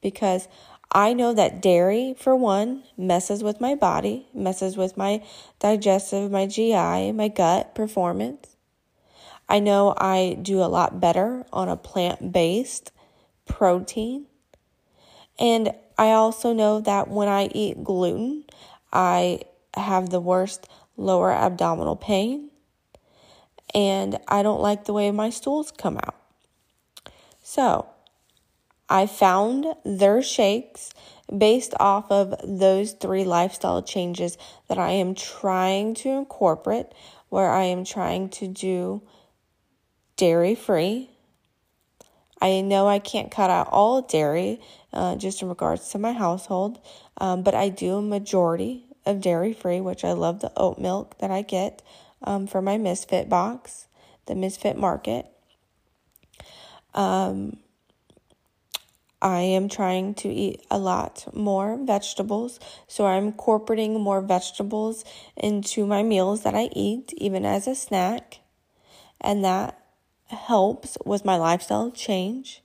Because 0.00 0.48
I 0.92 1.12
know 1.12 1.32
that 1.34 1.62
dairy, 1.62 2.14
for 2.18 2.34
one, 2.34 2.82
messes 2.96 3.44
with 3.44 3.60
my 3.60 3.74
body, 3.74 4.26
messes 4.34 4.76
with 4.76 4.96
my 4.96 5.22
digestive, 5.60 6.30
my 6.30 6.46
GI, 6.46 7.12
my 7.12 7.28
gut 7.28 7.74
performance. 7.74 8.56
I 9.48 9.58
know 9.58 9.94
I 9.96 10.38
do 10.40 10.62
a 10.62 10.66
lot 10.66 11.00
better 11.00 11.44
on 11.52 11.68
a 11.68 11.76
plant 11.76 12.32
based 12.32 12.92
protein. 13.46 14.26
And 15.40 15.72
I 15.98 16.12
also 16.12 16.52
know 16.52 16.80
that 16.80 17.08
when 17.08 17.28
I 17.28 17.46
eat 17.46 17.82
gluten, 17.82 18.44
I 18.92 19.40
have 19.74 20.10
the 20.10 20.20
worst 20.20 20.68
lower 20.96 21.32
abdominal 21.32 21.96
pain. 21.96 22.50
And 23.74 24.18
I 24.28 24.42
don't 24.42 24.60
like 24.60 24.84
the 24.84 24.92
way 24.92 25.10
my 25.10 25.30
stools 25.30 25.72
come 25.72 25.96
out. 25.96 26.16
So 27.42 27.86
I 28.88 29.06
found 29.06 29.66
their 29.84 30.20
shakes 30.20 30.90
based 31.36 31.74
off 31.78 32.10
of 32.10 32.34
those 32.44 32.92
three 32.92 33.24
lifestyle 33.24 33.82
changes 33.82 34.36
that 34.68 34.78
I 34.78 34.90
am 34.90 35.14
trying 35.14 35.94
to 35.94 36.08
incorporate, 36.10 36.86
where 37.28 37.50
I 37.50 37.64
am 37.64 37.84
trying 37.84 38.28
to 38.30 38.48
do 38.48 39.02
dairy 40.16 40.56
free. 40.56 41.10
I 42.40 42.60
know 42.62 42.88
I 42.88 42.98
can't 42.98 43.30
cut 43.30 43.50
out 43.50 43.68
all 43.70 44.02
dairy 44.02 44.60
uh, 44.92 45.16
just 45.16 45.42
in 45.42 45.48
regards 45.48 45.90
to 45.90 45.98
my 45.98 46.12
household, 46.12 46.80
um, 47.18 47.42
but 47.42 47.54
I 47.54 47.68
do 47.68 47.96
a 47.96 48.02
majority 48.02 48.86
of 49.06 49.20
dairy 49.20 49.52
free, 49.52 49.80
which 49.80 50.04
I 50.04 50.12
love 50.12 50.40
the 50.40 50.52
oat 50.56 50.78
milk 50.78 51.18
that 51.18 51.30
I 51.30 51.42
get 51.42 51.82
um, 52.22 52.46
for 52.46 52.62
my 52.62 52.78
Misfit 52.78 53.28
box, 53.28 53.86
the 54.26 54.34
Misfit 54.34 54.76
Market. 54.76 55.26
Um, 56.94 57.58
I 59.22 59.40
am 59.40 59.68
trying 59.68 60.14
to 60.14 60.28
eat 60.28 60.64
a 60.70 60.78
lot 60.78 61.26
more 61.34 61.78
vegetables, 61.82 62.58
so 62.88 63.06
I'm 63.06 63.28
incorporating 63.28 64.00
more 64.00 64.22
vegetables 64.22 65.04
into 65.36 65.84
my 65.84 66.02
meals 66.02 66.42
that 66.42 66.54
I 66.54 66.70
eat, 66.72 67.12
even 67.18 67.44
as 67.44 67.66
a 67.66 67.74
snack, 67.74 68.40
and 69.20 69.44
that 69.44 69.79
helps 70.30 70.96
with 71.04 71.24
my 71.24 71.36
lifestyle 71.36 71.90
change. 71.90 72.62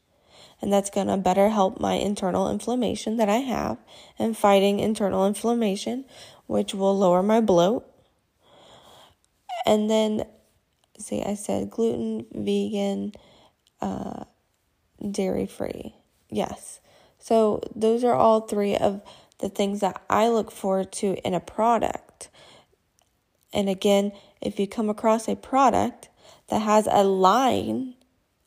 And 0.62 0.72
that's 0.72 0.90
going 0.90 1.08
to 1.08 1.18
better 1.18 1.50
help 1.50 1.80
my 1.80 1.94
internal 1.94 2.50
inflammation 2.50 3.18
that 3.18 3.30
I 3.30 3.38
have 3.38 3.78
and 4.18 4.38
fighting 4.38 4.80
internal 4.80 5.28
inflammation, 5.28 6.06
which 6.48 6.74
will 6.74 6.98
lower 6.98 7.22
my 7.22 7.42
bloat. 7.42 7.86
And 9.66 9.90
then, 9.90 10.26
see, 10.98 11.24
I 11.24 11.36
said 11.36 11.70
gluten, 11.70 12.26
vegan, 12.34 13.14
uh, 13.82 14.24
dairy 15.12 15.46
free. 15.46 15.96
Yes. 16.30 16.80
So, 17.20 17.62
those 17.76 18.04
are 18.04 18.14
all 18.14 18.42
three 18.42 18.76
of 18.76 19.02
the 19.40 19.50
things 19.50 19.82
that 19.82 20.02
I 20.10 20.30
look 20.30 20.52
forward 20.52 20.92
to 20.94 21.16
in 21.26 21.34
a 21.34 21.40
product. 21.40 22.30
And 23.54 23.70
again, 23.70 24.12
if 24.42 24.60
you 24.60 24.68
come 24.68 24.90
across 24.90 25.28
a 25.28 25.36
product 25.36 26.10
that 26.50 26.62
has 26.62 26.88
a 26.92 27.04
line 27.04 27.96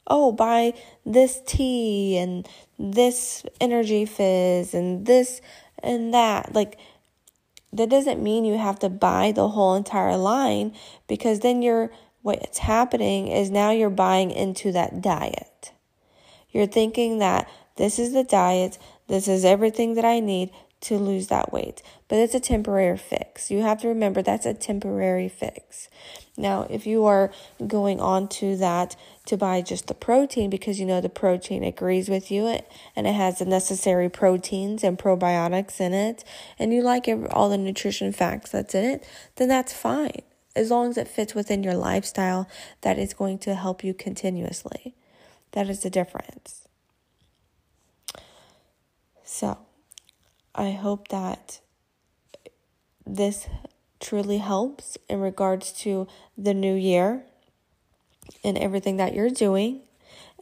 oh, 0.08 0.32
buy 0.32 0.72
this 1.04 1.40
tea 1.46 2.16
and 2.16 2.48
this 2.78 3.44
energy 3.60 4.04
fizz 4.04 4.74
and 4.74 5.06
this 5.06 5.40
and 5.82 6.12
that. 6.12 6.54
Like, 6.54 6.78
that 7.72 7.90
doesn't 7.90 8.22
mean 8.22 8.44
you 8.44 8.56
have 8.56 8.78
to 8.80 8.88
buy 8.88 9.32
the 9.32 9.48
whole 9.48 9.74
entire 9.74 10.16
line 10.16 10.74
because 11.06 11.40
then 11.40 11.62
you're, 11.62 11.92
what's 12.22 12.58
happening 12.58 13.28
is 13.28 13.50
now 13.50 13.70
you're 13.70 13.90
buying 13.90 14.30
into 14.30 14.72
that 14.72 15.02
diet. 15.02 15.72
You're 16.50 16.66
thinking 16.66 17.18
that 17.18 17.48
this 17.76 17.98
is 17.98 18.12
the 18.12 18.24
diet, 18.24 18.78
this 19.06 19.28
is 19.28 19.44
everything 19.44 19.94
that 19.94 20.04
I 20.04 20.20
need 20.20 20.50
to 20.80 20.96
lose 20.96 21.26
that 21.26 21.52
weight, 21.52 21.82
but 22.08 22.18
it's 22.18 22.34
a 22.34 22.40
temporary 22.40 22.96
fix. 22.96 23.50
You 23.50 23.62
have 23.62 23.80
to 23.82 23.88
remember 23.88 24.22
that's 24.22 24.46
a 24.46 24.54
temporary 24.54 25.28
fix. 25.28 25.88
Now, 26.36 26.66
if 26.70 26.86
you 26.86 27.04
are 27.04 27.30
going 27.66 28.00
on 28.00 28.28
to 28.28 28.56
that 28.56 28.96
to 29.26 29.36
buy 29.36 29.60
just 29.60 29.88
the 29.88 29.94
protein 29.94 30.48
because 30.48 30.80
you 30.80 30.86
know 30.86 31.00
the 31.00 31.08
protein 31.08 31.64
agrees 31.64 32.08
with 32.08 32.30
you 32.30 32.46
and 32.96 33.06
it 33.06 33.14
has 33.14 33.38
the 33.38 33.44
necessary 33.44 34.08
proteins 34.08 34.84
and 34.84 34.98
probiotics 34.98 35.80
in 35.80 35.92
it, 35.92 36.24
and 36.58 36.72
you 36.72 36.82
like 36.82 37.08
all 37.30 37.48
the 37.48 37.58
nutrition 37.58 38.12
facts 38.12 38.52
that's 38.52 38.74
in 38.74 38.84
it, 38.84 39.06
then 39.36 39.48
that's 39.48 39.72
fine. 39.72 40.22
As 40.56 40.70
long 40.70 40.90
as 40.90 40.96
it 40.96 41.08
fits 41.08 41.34
within 41.34 41.62
your 41.62 41.74
lifestyle, 41.74 42.48
that 42.80 42.98
is 42.98 43.14
going 43.14 43.38
to 43.40 43.54
help 43.54 43.84
you 43.84 43.92
continuously. 43.92 44.94
That 45.52 45.68
is 45.68 45.80
the 45.80 45.90
difference. 45.90 46.66
So, 49.24 49.58
I 50.54 50.70
hope 50.70 51.08
that 51.08 51.60
this 53.08 53.48
truly 54.00 54.38
helps 54.38 54.96
in 55.08 55.20
regards 55.20 55.72
to 55.72 56.06
the 56.36 56.54
new 56.54 56.74
year 56.74 57.24
and 58.44 58.56
everything 58.58 58.96
that 58.98 59.14
you're 59.14 59.30
doing. 59.30 59.80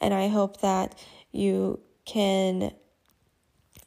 And 0.00 0.12
I 0.12 0.28
hope 0.28 0.61
that 0.61 0.99
you 1.32 1.80
can 2.04 2.73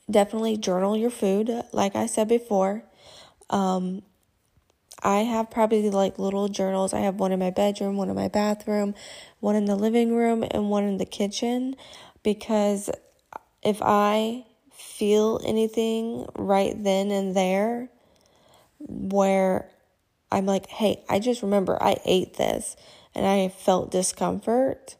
definitely 0.09 0.57
journal 0.57 0.97
your 0.97 1.11
food, 1.11 1.51
like 1.71 1.95
I 1.95 2.07
said 2.07 2.27
before. 2.27 2.83
Um, 3.49 4.01
I 5.01 5.19
have 5.19 5.49
probably 5.49 5.89
like 5.89 6.19
little 6.19 6.47
journals. 6.47 6.93
I 6.93 7.01
have 7.01 7.15
one 7.15 7.31
in 7.31 7.39
my 7.39 7.51
bedroom, 7.51 7.95
one 7.95 8.09
in 8.09 8.15
my 8.15 8.27
bathroom, 8.27 8.95
one 9.39 9.55
in 9.55 9.65
the 9.65 9.75
living 9.75 10.13
room, 10.13 10.43
and 10.49 10.69
one 10.69 10.83
in 10.83 10.97
the 10.97 11.05
kitchen 11.05 11.75
because 12.23 12.89
if 13.63 13.81
I 13.81 14.45
feel 14.71 15.39
anything 15.45 16.25
right 16.35 16.73
then 16.81 17.11
and 17.11 17.35
there 17.35 17.89
where 18.89 19.69
I'm 20.31 20.45
like, 20.45 20.67
hey, 20.67 21.03
I 21.09 21.19
just 21.19 21.41
remember 21.41 21.81
I 21.81 21.97
ate 22.05 22.35
this 22.35 22.75
and 23.15 23.25
I 23.25 23.49
felt 23.49 23.91
discomfort. 23.91 24.95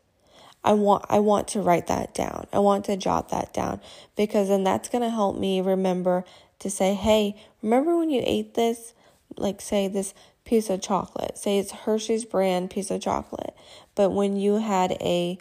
I 0.63 0.73
want 0.73 1.05
I 1.09 1.19
want 1.19 1.47
to 1.49 1.61
write 1.61 1.87
that 1.87 2.13
down. 2.13 2.47
I 2.51 2.59
want 2.59 2.85
to 2.85 2.97
jot 2.97 3.29
that 3.29 3.53
down 3.53 3.79
because 4.17 4.49
then 4.49 4.63
that's 4.63 4.89
going 4.89 5.03
to 5.03 5.09
help 5.09 5.37
me 5.37 5.61
remember 5.61 6.25
to 6.59 6.69
say, 6.69 6.95
"Hey, 6.95 7.41
remember 7.61 7.97
when 7.97 8.09
you 8.09 8.21
ate 8.25 8.55
this? 8.55 8.93
Like 9.37 9.61
say 9.61 9.87
this 9.87 10.13
piece 10.43 10.69
of 10.69 10.81
chocolate. 10.81 11.37
Say 11.37 11.59
it's 11.59 11.71
Hershey's 11.71 12.25
brand 12.25 12.71
piece 12.71 12.91
of 12.91 13.01
chocolate. 13.01 13.55
But 13.95 14.09
when 14.09 14.35
you 14.35 14.55
had 14.55 14.93
a 14.93 15.37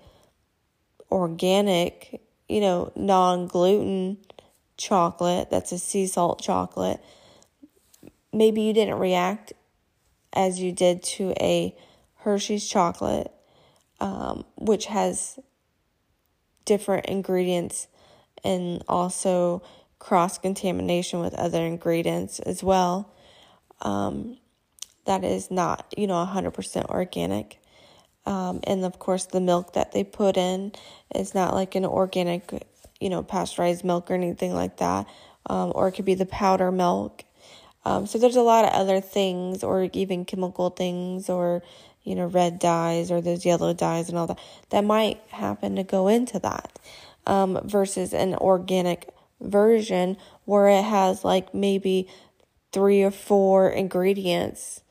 organic, 1.11 2.21
you 2.49 2.61
know, 2.61 2.93
non-gluten 2.95 4.19
chocolate, 4.77 5.51
that's 5.51 5.73
a 5.73 5.79
sea 5.79 6.07
salt 6.07 6.41
chocolate, 6.41 7.01
maybe 8.33 8.63
you 8.63 8.73
didn't 8.73 8.99
react 8.99 9.53
as 10.33 10.61
you 10.61 10.73
did 10.73 11.03
to 11.03 11.33
a 11.41 11.75
Hershey's 12.17 12.67
chocolate, 12.67 13.33
um, 14.01 14.45
which 14.57 14.87
has 14.87 15.39
different 16.65 17.07
ingredients 17.07 17.89
and 18.45 18.83
also 18.89 19.63
cross 19.99 20.39
contamination 20.39 21.21
with 21.21 21.35
other 21.35 21.65
ingredients 21.65 22.39
as 22.41 22.63
well. 22.63 23.13
Um, 23.83 24.39
that 25.07 25.25
is 25.25 25.51
not, 25.51 25.93
you 25.97 26.07
know, 26.07 26.25
100% 26.25 26.87
organic. 26.91 27.59
Um, 28.27 28.61
and 28.65 28.85
of 28.85 28.99
course, 28.99 29.25
the 29.25 29.41
milk 29.41 29.73
that 29.73 29.93
they 29.93 30.05
put 30.05 30.37
in 30.37 30.73
is 31.15 31.35
not 31.35 31.55
like 31.55 31.75
an 31.75 31.87
organic 31.87 32.53
you 33.01 33.11
know, 33.11 33.23
pasteurized 33.23 33.85
milk 33.85 34.11
or 34.11 34.15
anything 34.15 34.55
like 34.55 34.79
that. 34.79 35.07
Um, 35.47 35.73
or 35.75 35.89
it 35.89 35.93
could 35.93 36.05
be 36.05 36.15
the 36.15 36.27
powder 36.27 36.71
milk. 36.71 37.25
Um, 37.89 38.07
so 38.07 38.19
there's 38.19 38.37
a 38.37 38.43
lot 38.43 38.67
of 38.67 38.73
other 38.73 39.01
things, 39.01 39.65
or 39.65 39.89
even 39.95 40.27
chemical 40.27 40.69
things, 40.69 41.31
or 41.31 41.63
you 42.05 42.15
know, 42.15 42.27
red 42.27 42.59
dyes 42.59 43.11
or 43.11 43.23
those 43.23 43.47
yellow 43.47 43.73
dyes 43.73 44.11
and 44.11 44.19
all 44.19 44.27
that 44.27 44.39
that 44.69 44.85
might 44.85 45.21
happen 45.29 45.77
to 45.77 45.83
go 45.83 46.07
into 46.07 46.39
that. 46.39 46.79
Um, 47.27 47.61
versus 47.65 48.13
an 48.13 48.35
organic 48.35 49.09
version 49.41 50.19
where 50.45 50.69
it 50.69 50.85
has 50.85 51.25
like 51.25 51.55
maybe 51.55 52.09
three 52.73 53.03
or 53.03 53.11
four 53.11 53.71
ingredients 53.71 54.83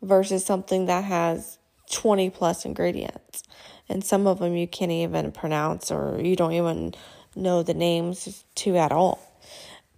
versus 0.00 0.44
something 0.44 0.86
that 0.86 1.04
has 1.04 1.58
20 1.90 2.30
plus 2.30 2.64
ingredients. 2.64 3.42
And 3.88 4.04
some 4.04 4.26
of 4.26 4.38
them 4.38 4.54
you 4.54 4.68
can't 4.68 4.90
even 4.92 5.32
pronounce 5.32 5.90
or 5.90 6.20
you 6.22 6.36
don't 6.36 6.52
even 6.52 6.94
know 7.34 7.62
the 7.62 7.74
names 7.74 8.44
to 8.56 8.76
at 8.76 8.92
all. 8.92 9.20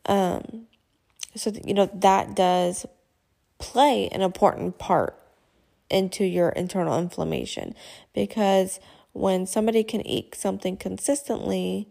Um, 0.06 0.66
so, 1.36 1.52
you 1.64 1.74
know, 1.74 1.90
that 1.94 2.34
does 2.34 2.86
play 3.58 4.08
an 4.08 4.22
important 4.22 4.78
part 4.78 5.18
into 5.88 6.24
your 6.24 6.50
internal 6.50 6.98
inflammation 6.98 7.74
because 8.12 8.80
when 9.12 9.46
somebody 9.46 9.84
can 9.84 10.06
eat 10.06 10.34
something 10.34 10.76
consistently 10.76 11.88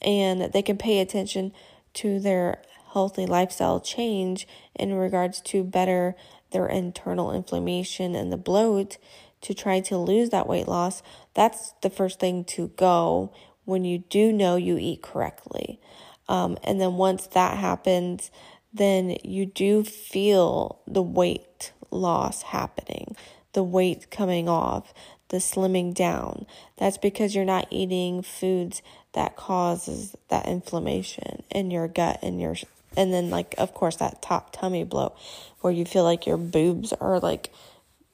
and 0.00 0.52
they 0.52 0.62
can 0.62 0.76
pay 0.76 1.00
attention 1.00 1.52
to 1.94 2.20
their 2.20 2.62
healthy 2.92 3.26
lifestyle 3.26 3.80
change 3.80 4.46
in 4.74 4.94
regards 4.94 5.40
to 5.40 5.64
better 5.64 6.14
their 6.50 6.66
internal 6.66 7.32
inflammation 7.32 8.14
and 8.14 8.32
the 8.32 8.36
bloat 8.36 8.98
to 9.40 9.54
try 9.54 9.80
to 9.80 9.96
lose 9.96 10.30
that 10.30 10.46
weight 10.46 10.68
loss, 10.68 11.02
that's 11.34 11.74
the 11.82 11.90
first 11.90 12.20
thing 12.20 12.44
to 12.44 12.68
go 12.76 13.32
when 13.64 13.84
you 13.84 13.98
do 13.98 14.32
know 14.32 14.56
you 14.56 14.76
eat 14.78 15.02
correctly. 15.02 15.80
Um, 16.28 16.56
and 16.62 16.80
then 16.80 16.94
once 16.94 17.26
that 17.28 17.58
happens, 17.58 18.30
then 18.72 19.16
you 19.22 19.46
do 19.46 19.84
feel 19.84 20.80
the 20.86 21.02
weight 21.02 21.72
loss 21.90 22.42
happening, 22.42 23.16
the 23.52 23.62
weight 23.62 24.10
coming 24.10 24.48
off, 24.48 24.94
the 25.28 25.38
slimming 25.38 25.94
down. 25.94 26.46
That's 26.78 26.98
because 26.98 27.34
you're 27.34 27.44
not 27.44 27.66
eating 27.70 28.22
foods 28.22 28.82
that 29.12 29.36
causes 29.36 30.16
that 30.28 30.46
inflammation 30.46 31.42
in 31.50 31.70
your 31.70 31.88
gut 31.88 32.18
and 32.22 32.40
your 32.40 32.56
and 32.96 33.12
then 33.12 33.30
like 33.30 33.54
of 33.58 33.74
course 33.74 33.96
that 33.96 34.22
top 34.22 34.52
tummy 34.52 34.84
bloat 34.84 35.14
where 35.60 35.72
you 35.72 35.84
feel 35.84 36.04
like 36.04 36.26
your 36.26 36.38
boobs 36.38 36.92
are 36.94 37.20
like 37.20 37.50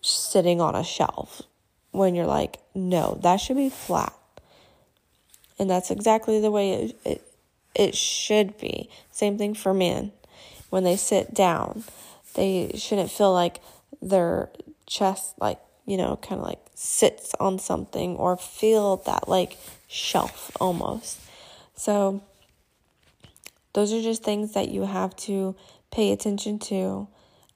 sitting 0.01 0.61
on 0.61 0.75
a 0.75 0.85
shelf 0.85 1.43
when 1.93 2.15
you're 2.17 2.27
like 2.27 2.59
no 2.75 3.19
that 3.23 3.37
should 3.37 3.57
be 3.57 3.69
flat 3.69 4.13
and 5.59 5.69
that's 5.69 5.91
exactly 5.91 6.41
the 6.41 6.51
way 6.51 6.73
it, 6.73 7.01
it, 7.05 7.23
it 7.75 7.95
should 7.95 8.59
be. 8.59 8.89
Same 9.11 9.37
thing 9.37 9.55
for 9.55 9.75
men. 9.75 10.13
When 10.71 10.85
they 10.85 10.97
sit 10.97 11.35
down, 11.35 11.85
they 12.35 12.73
shouldn't 12.77 13.11
feel 13.11 13.33
like 13.33 13.61
their 14.03 14.51
chest, 14.87 15.35
like, 15.41 15.59
you 15.87 15.97
know, 15.97 16.19
kind 16.23 16.41
of 16.41 16.47
like 16.47 16.61
sits 16.75 17.35
on 17.41 17.59
something 17.59 18.17
or 18.17 18.37
feel 18.37 18.99
that 18.99 19.29
like 19.29 19.57
shelf 19.89 20.51
almost. 20.61 21.19
So, 21.75 22.23
those 23.73 23.93
are 23.93 24.03
just 24.03 24.23
things 24.23 24.53
that 24.55 24.69
you 24.69 24.83
have 24.83 25.15
to 25.17 25.55
pay 25.91 26.13
attention 26.13 26.59
to. 26.59 27.09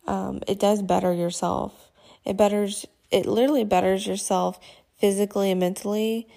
Um, 0.07 0.41
it 0.47 0.59
does 0.59 0.83
better 0.83 1.13
yourself. 1.13 1.91
It 2.25 2.37
betters, 2.37 2.87
it 3.11 3.27
literally 3.27 3.65
betters 3.65 4.07
yourself 4.07 4.59
physically 4.99 5.51
and 5.51 5.61
mentally. 5.61 6.29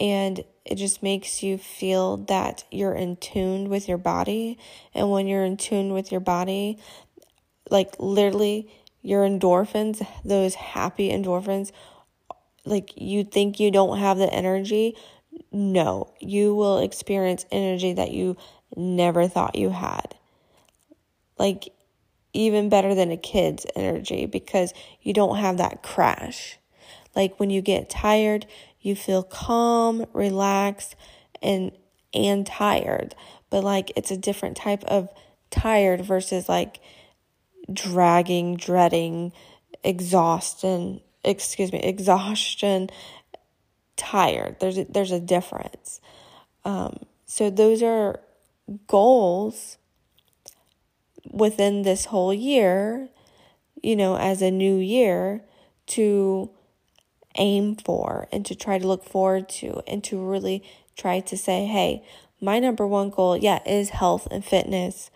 And 0.00 0.42
it 0.64 0.76
just 0.76 1.02
makes 1.02 1.42
you 1.42 1.58
feel 1.58 2.16
that 2.16 2.64
you're 2.70 2.94
in 2.94 3.16
tune 3.16 3.68
with 3.68 3.86
your 3.86 3.98
body. 3.98 4.58
And 4.94 5.10
when 5.10 5.26
you're 5.26 5.44
in 5.44 5.58
tune 5.58 5.92
with 5.92 6.10
your 6.10 6.20
body, 6.20 6.78
like 7.70 7.94
literally 7.98 8.72
your 9.02 9.24
endorphins, 9.24 10.04
those 10.24 10.54
happy 10.54 11.10
endorphins, 11.10 11.70
like 12.64 12.92
you 12.96 13.24
think 13.24 13.60
you 13.60 13.70
don't 13.70 13.98
have 13.98 14.18
the 14.18 14.32
energy. 14.32 14.96
No, 15.52 16.14
you 16.20 16.54
will 16.54 16.78
experience 16.78 17.44
energy 17.50 17.92
that 17.92 18.10
you 18.10 18.36
never 18.76 19.28
thought 19.28 19.56
you 19.56 19.70
had. 19.70 20.14
Like 21.38 21.72
even 22.32 22.68
better 22.68 22.94
than 22.94 23.10
a 23.10 23.16
kid's 23.16 23.66
energy 23.74 24.26
because 24.26 24.72
you 25.02 25.12
don't 25.12 25.38
have 25.38 25.56
that 25.56 25.82
crash. 25.82 26.58
Like 27.16 27.40
when 27.40 27.50
you 27.50 27.60
get 27.60 27.90
tired, 27.90 28.46
you 28.80 28.94
feel 28.94 29.22
calm, 29.22 30.06
relaxed, 30.12 30.96
and 31.42 31.72
and 32.12 32.46
tired. 32.46 33.14
But 33.50 33.64
like 33.64 33.92
it's 33.96 34.10
a 34.10 34.16
different 34.16 34.56
type 34.56 34.84
of 34.84 35.08
tired 35.50 36.04
versus 36.04 36.48
like 36.48 36.80
dragging, 37.72 38.56
dreading, 38.56 39.32
exhaustion, 39.84 41.00
excuse 41.24 41.72
me, 41.72 41.80
exhaustion, 41.80 42.90
tired. 43.96 44.56
There's 44.60 44.78
a, 44.78 44.84
there's 44.84 45.12
a 45.12 45.20
difference. 45.20 46.00
Um, 46.64 47.00
so 47.26 47.50
those 47.50 47.82
are 47.82 48.20
goals 48.86 49.78
within 51.30 51.82
this 51.82 52.06
whole 52.06 52.34
year, 52.34 53.08
you 53.82 53.96
know, 53.96 54.16
as 54.16 54.42
a 54.42 54.50
new 54.50 54.76
year 54.76 55.42
to 55.86 56.50
aim 57.36 57.76
for 57.76 58.28
and 58.32 58.44
to 58.46 58.54
try 58.54 58.78
to 58.78 58.86
look 58.86 59.04
forward 59.04 59.48
to 59.48 59.82
and 59.86 60.02
to 60.04 60.18
really 60.18 60.62
try 60.96 61.20
to 61.20 61.36
say, 61.36 61.66
hey, 61.66 62.04
my 62.40 62.58
number 62.58 62.86
one 62.86 63.10
goal, 63.10 63.36
yeah, 63.36 63.60
is 63.66 63.90
health 63.90 64.26
and 64.30 64.44
fitness. 64.44 65.10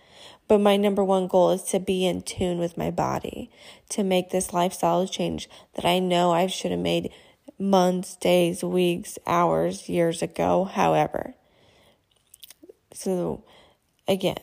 But 0.46 0.58
my 0.58 0.76
number 0.76 1.02
one 1.02 1.26
goal 1.26 1.52
is 1.52 1.62
to 1.64 1.80
be 1.80 2.06
in 2.06 2.20
tune 2.22 2.58
with 2.58 2.76
my 2.76 2.90
body, 2.90 3.50
to 3.90 4.04
make 4.04 4.30
this 4.30 4.52
lifestyle 4.52 5.06
change 5.06 5.48
that 5.74 5.86
I 5.86 5.98
know 5.98 6.32
I 6.32 6.48
should 6.48 6.70
have 6.70 6.80
made 6.80 7.10
months, 7.58 8.16
days, 8.16 8.62
weeks, 8.62 9.18
hours, 9.26 9.88
years 9.88 10.20
ago, 10.20 10.64
however. 10.64 11.34
So, 12.92 13.44
again, 14.06 14.36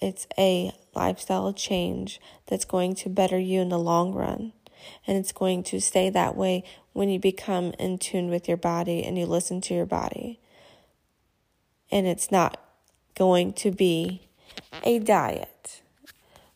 it's 0.00 0.26
a 0.36 0.72
lifestyle 0.94 1.52
change 1.52 2.20
that's 2.46 2.64
going 2.64 2.94
to 2.96 3.08
better 3.08 3.38
you 3.38 3.60
in 3.60 3.68
the 3.68 3.78
long 3.78 4.12
run. 4.12 4.52
And 5.06 5.16
it's 5.16 5.32
going 5.32 5.62
to 5.64 5.80
stay 5.80 6.10
that 6.10 6.36
way 6.36 6.64
when 6.92 7.08
you 7.08 7.18
become 7.18 7.72
in 7.78 7.98
tune 7.98 8.30
with 8.30 8.48
your 8.48 8.56
body 8.56 9.04
and 9.04 9.18
you 9.18 9.26
listen 9.26 9.60
to 9.62 9.74
your 9.74 9.86
body. 9.86 10.40
And 11.90 12.06
it's 12.06 12.30
not 12.30 12.60
going 13.14 13.52
to 13.54 13.70
be 13.70 14.28
a 14.84 14.98
diet. 14.98 15.82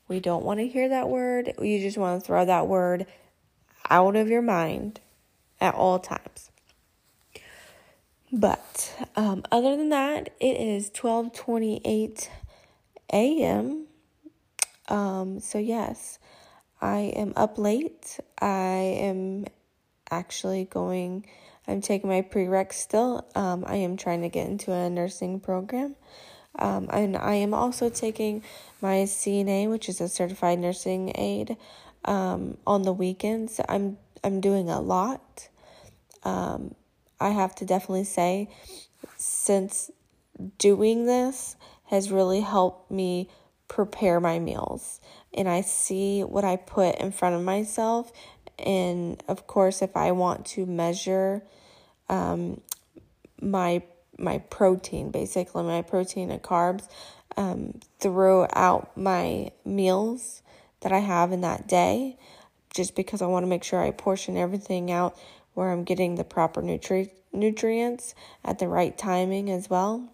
We 0.09 0.21
don't 0.21 0.45
want 0.45 0.61
to 0.61 0.69
hear 0.69 0.89
that 0.89 1.09
word. 1.09 1.53
You 1.61 1.81
just 1.81 1.99
want 1.99 2.21
to 2.21 2.27
throw 2.27 2.45
that 2.45 2.67
word 2.67 3.07
out 3.91 4.17
of 4.17 4.29
your 4.29 4.43
mind 4.43 5.01
at 5.61 5.75
all 5.75 5.99
times. 5.99 6.51
But 8.33 8.95
um, 9.17 9.45
other 9.53 9.77
than 9.77 9.91
that, 9.91 10.31
it 10.41 10.61
is 10.61 10.91
1228 10.91 12.31
a.m. 13.13 13.87
Um, 14.89 15.41
so 15.41 15.59
yes, 15.59 16.19
I 16.85 17.15
am 17.17 17.33
up 17.35 17.57
late. 17.57 18.21
I 18.43 18.99
am 19.01 19.47
actually 20.11 20.67
going, 20.67 21.25
I'm 21.67 21.81
taking 21.81 22.11
my 22.11 22.21
prereq 22.21 22.75
still. 22.75 23.27
Um, 23.35 23.65
I 23.67 23.77
am 23.77 23.97
trying 23.97 24.21
to 24.21 24.29
get 24.29 24.47
into 24.47 24.71
a 24.71 24.91
nursing 24.91 25.41
program. 25.41 25.97
Um, 26.59 26.89
and 26.93 27.17
I 27.17 27.37
am 27.37 27.55
also 27.55 27.89
taking 27.89 28.43
my 28.83 29.05
CNA, 29.05 29.71
which 29.71 29.89
is 29.89 30.03
a 30.03 30.11
certified 30.11 30.59
nursing 30.59 31.11
aide, 31.17 31.57
um, 32.05 32.59
on 32.67 32.83
the 32.83 32.93
weekends. 32.93 33.63
I'm 33.67 33.97
I'm 34.23 34.43
doing 34.43 34.69
a 34.69 34.81
lot. 34.81 35.49
Um, 36.23 36.75
I 37.19 37.31
have 37.31 37.55
to 37.57 37.65
definitely 37.65 38.05
say, 38.05 38.51
since 39.17 39.91
doing 40.59 41.07
this 41.07 41.57
has 41.87 42.11
really 42.11 42.41
helped 42.41 42.91
me 42.91 43.31
prepare 43.75 44.21
my 44.21 44.39
meals, 44.39 45.01
and 45.37 45.49
I 45.49 45.63
see 45.63 46.23
what 46.23 46.45
I 46.45 46.55
put 46.55 46.95
in 47.01 47.11
front 47.11 47.35
of 47.35 47.43
myself. 47.43 48.13
And 48.57 49.21
of 49.27 49.49
course, 49.49 49.83
if 49.83 49.97
I 49.97 50.13
want 50.13 50.47
to 50.55 50.65
measure 50.65 51.43
um, 52.09 52.61
my 53.41 53.83
my 54.17 54.39
protein, 54.39 55.11
basically 55.11 55.65
my 55.65 55.83
protein 55.83 56.31
and 56.31 56.41
carbs, 56.41 56.89
um, 57.37 57.81
throughout 57.99 58.97
my 58.97 59.51
meals 59.65 60.43
that 60.83 60.93
I 60.93 61.01
have 61.01 61.33
in 61.33 61.41
that 61.41 61.67
day, 61.67 62.17
just 62.73 62.95
because 62.95 63.23
I 63.23 63.27
want 63.27 63.43
to 63.43 63.49
make 63.49 63.65
sure 63.65 63.83
I 63.83 63.91
portion 63.91 64.37
everything 64.37 64.93
out 64.93 65.19
where 65.55 65.73
I'm 65.73 65.83
getting 65.83 66.15
the 66.15 66.23
proper 66.23 66.63
nutri- 66.63 67.11
nutrients 67.33 68.15
at 68.45 68.61
the 68.61 68.69
right 68.69 68.97
timing 68.97 69.51
as 69.51 69.69
well. 69.69 70.14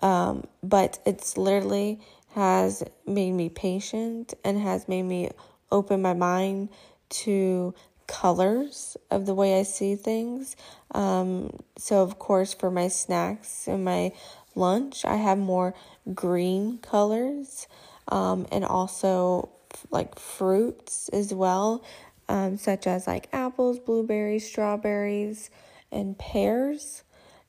Um, 0.00 0.46
but 0.62 0.98
it's 1.04 1.36
literally 1.36 2.00
has 2.34 2.82
made 3.06 3.32
me 3.32 3.48
patient 3.48 4.34
and 4.44 4.58
has 4.58 4.88
made 4.88 5.02
me 5.02 5.30
open 5.70 6.00
my 6.00 6.14
mind 6.14 6.68
to 7.08 7.74
colors 8.06 8.96
of 9.10 9.26
the 9.26 9.34
way 9.34 9.58
I 9.58 9.62
see 9.62 9.94
things. 9.94 10.56
Um, 10.92 11.50
so, 11.76 12.02
of 12.02 12.18
course, 12.18 12.54
for 12.54 12.70
my 12.70 12.88
snacks 12.88 13.68
and 13.68 13.84
my 13.84 14.12
lunch, 14.54 15.04
I 15.04 15.16
have 15.16 15.38
more 15.38 15.74
green 16.14 16.78
colors 16.78 17.68
um, 18.08 18.46
and 18.50 18.64
also 18.64 19.50
like 19.90 20.18
fruits 20.18 21.08
as 21.10 21.32
well, 21.32 21.84
um, 22.28 22.56
such 22.56 22.86
as 22.86 23.06
like 23.06 23.28
apples, 23.32 23.78
blueberries, 23.78 24.46
strawberries, 24.46 25.50
and 25.92 26.18
pears. 26.18 27.04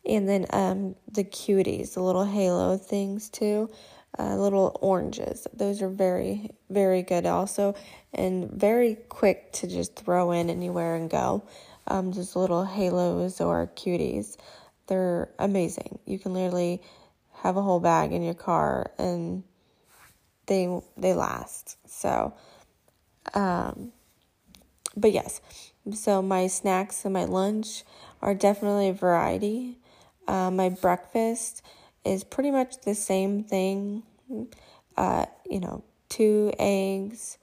And 0.07 0.27
then 0.27 0.45
um, 0.49 0.95
the 1.11 1.23
cuties, 1.23 1.93
the 1.93 2.01
little 2.01 2.25
halo 2.25 2.77
things 2.77 3.29
too 3.29 3.69
uh, 4.17 4.35
little 4.35 4.77
oranges. 4.81 5.47
Those 5.53 5.81
are 5.81 5.89
very, 5.89 6.51
very 6.69 7.01
good 7.01 7.25
also, 7.25 7.75
and 8.13 8.49
very 8.51 8.95
quick 9.09 9.51
to 9.53 9.67
just 9.67 9.95
throw 9.95 10.31
in 10.31 10.49
anywhere 10.49 10.95
and 10.95 11.09
go. 11.09 11.43
Um, 11.87 12.11
just 12.11 12.35
little 12.35 12.65
halos 12.65 13.41
or 13.41 13.71
cuties. 13.75 14.37
They're 14.87 15.29
amazing. 15.39 15.99
You 16.05 16.19
can 16.19 16.33
literally 16.33 16.81
have 17.35 17.57
a 17.57 17.61
whole 17.61 17.79
bag 17.79 18.11
in 18.11 18.21
your 18.21 18.33
car 18.33 18.91
and 18.99 19.43
they 20.45 20.81
they 20.97 21.13
last. 21.13 21.77
So, 21.89 22.33
um, 23.33 23.91
but 24.95 25.11
yes, 25.11 25.41
so 25.93 26.21
my 26.21 26.47
snacks 26.47 27.05
and 27.05 27.13
my 27.13 27.25
lunch 27.25 27.83
are 28.21 28.35
definitely 28.35 28.89
a 28.89 28.93
variety. 28.93 29.79
Uh, 30.31 30.49
my 30.49 30.69
breakfast 30.69 31.61
is 32.05 32.23
pretty 32.23 32.51
much 32.51 32.79
the 32.85 32.95
same 32.95 33.43
thing. 33.43 34.01
Uh, 34.95 35.25
you 35.49 35.59
know, 35.59 35.83
two 36.07 36.53
eggs, 36.57 37.37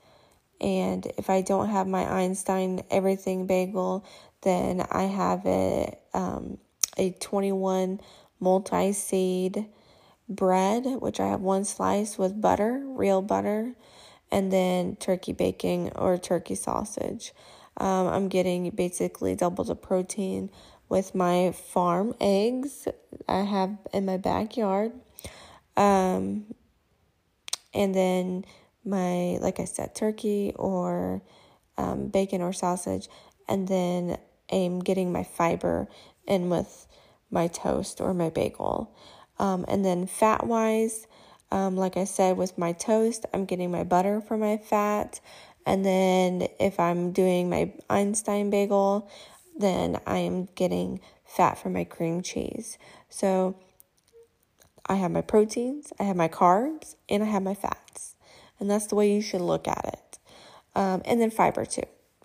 and 0.59 1.07
if 1.18 1.29
I 1.29 1.42
don't 1.42 1.68
have 1.68 1.87
my 1.87 2.11
Einstein 2.11 2.83
everything 2.90 3.46
bagel, 3.46 4.07
then 4.40 4.87
I 4.90 5.03
have 5.03 5.44
a 5.44 5.98
um, 6.14 6.57
a 6.96 7.11
21 7.11 8.01
multi 8.40 8.94
seed 8.94 9.66
bread, 10.27 10.87
which 10.87 11.20
I 11.20 11.27
have 11.27 11.42
one 11.42 11.66
slice 11.66 12.16
with 12.16 12.40
butter, 12.40 12.83
real 12.87 13.20
butter, 13.20 13.74
and 14.33 14.51
then 14.51 14.96
turkey 14.96 15.35
bacon 15.35 15.92
or 15.94 16.16
turkey 16.16 16.55
sausage. 16.55 17.35
Um, 17.77 18.09
I'm 18.09 18.29
getting 18.29 18.70
basically 18.70 19.37
double 19.37 19.64
the 19.64 19.77
protein 19.77 20.48
with 20.88 21.14
my 21.14 21.53
farm 21.53 22.14
eggs 22.20 22.88
I 23.29 23.42
have 23.42 23.77
in 23.92 24.07
my 24.07 24.16
backyard. 24.16 24.92
Um, 25.77 26.46
and 27.74 27.94
then 27.94 28.44
my, 28.85 29.38
like 29.40 29.61
I 29.61 29.64
said, 29.64 29.94
turkey 29.94 30.53
or 30.57 31.22
um, 31.77 32.09
bacon 32.09 32.40
or 32.40 32.53
sausage. 32.53 33.09
And 33.48 33.68
then 33.68 34.18
I'm 34.51 34.81
getting 34.81 35.12
my 35.12 35.24
fiber 35.24 35.88
in 36.27 36.48
with 36.48 36.87
my 37.31 37.46
toast 37.48 38.01
or 38.01 38.14
my 38.14 38.31
bagel. 38.31 38.94
Um, 39.38 39.64
and 39.68 39.85
then 39.85 40.07
fat 40.07 40.46
wise, 40.46 41.07
um, 41.51 41.77
like 41.77 41.96
I 41.96 42.05
said, 42.05 42.37
with 42.37 42.59
my 42.59 42.72
toast, 42.72 43.27
I'm 43.33 43.44
getting 43.44 43.70
my 43.70 43.85
butter 43.85 44.20
for 44.20 44.37
my 44.37 44.57
fat. 44.57 45.20
And 45.64 45.85
then 45.85 46.48
if 46.59 46.81
I'm 46.81 47.12
doing 47.12 47.51
my 47.51 47.72
Einstein 47.88 48.51
bagel, 48.51 49.11
then 49.59 50.01
I 50.07 50.18
am 50.18 50.49
getting 50.55 51.01
fat 51.25 51.59
from 51.59 51.75
my 51.75 51.85
cream 51.85 52.23
cheese. 52.23 52.79
So 53.09 53.57
I 54.87 54.94
have 54.94 55.11
my 55.11 55.21
proteins, 55.21 55.92
I 56.01 56.05
have 56.05 56.16
my 56.16 56.29
carbs, 56.29 56.97
and 57.09 57.23
I 57.23 57.27
have 57.27 57.42
my 57.42 57.55
fats. 57.55 58.14
And 58.59 58.71
that's 58.71 58.87
the 58.87 58.94
way 58.94 59.12
you 59.12 59.21
should 59.21 59.40
look 59.40 59.68
at 59.68 59.85
it. 59.85 60.18
Um, 60.75 61.03
and 61.05 61.21
then 61.21 61.31
fiber 61.31 61.64
too, 61.64 61.83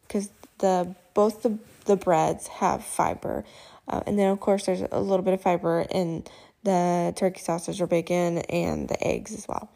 because 0.07 0.29
the 0.59 0.95
both 1.13 1.43
the, 1.43 1.57
the 1.85 1.95
breads 1.95 2.47
have 2.47 2.83
fiber. 2.83 3.43
Uh, 3.87 4.01
and 4.07 4.17
then, 4.17 4.29
of 4.29 4.39
course, 4.39 4.65
there's 4.65 4.83
a 4.91 5.01
little 5.01 5.23
bit 5.23 5.33
of 5.33 5.41
fiber 5.41 5.85
in 5.91 6.23
the 6.63 7.13
turkey 7.15 7.41
sausage 7.41 7.81
or 7.81 7.87
bacon 7.87 8.39
and 8.39 8.87
the 8.87 9.05
eggs 9.05 9.33
as 9.33 9.47
well. 9.47 9.69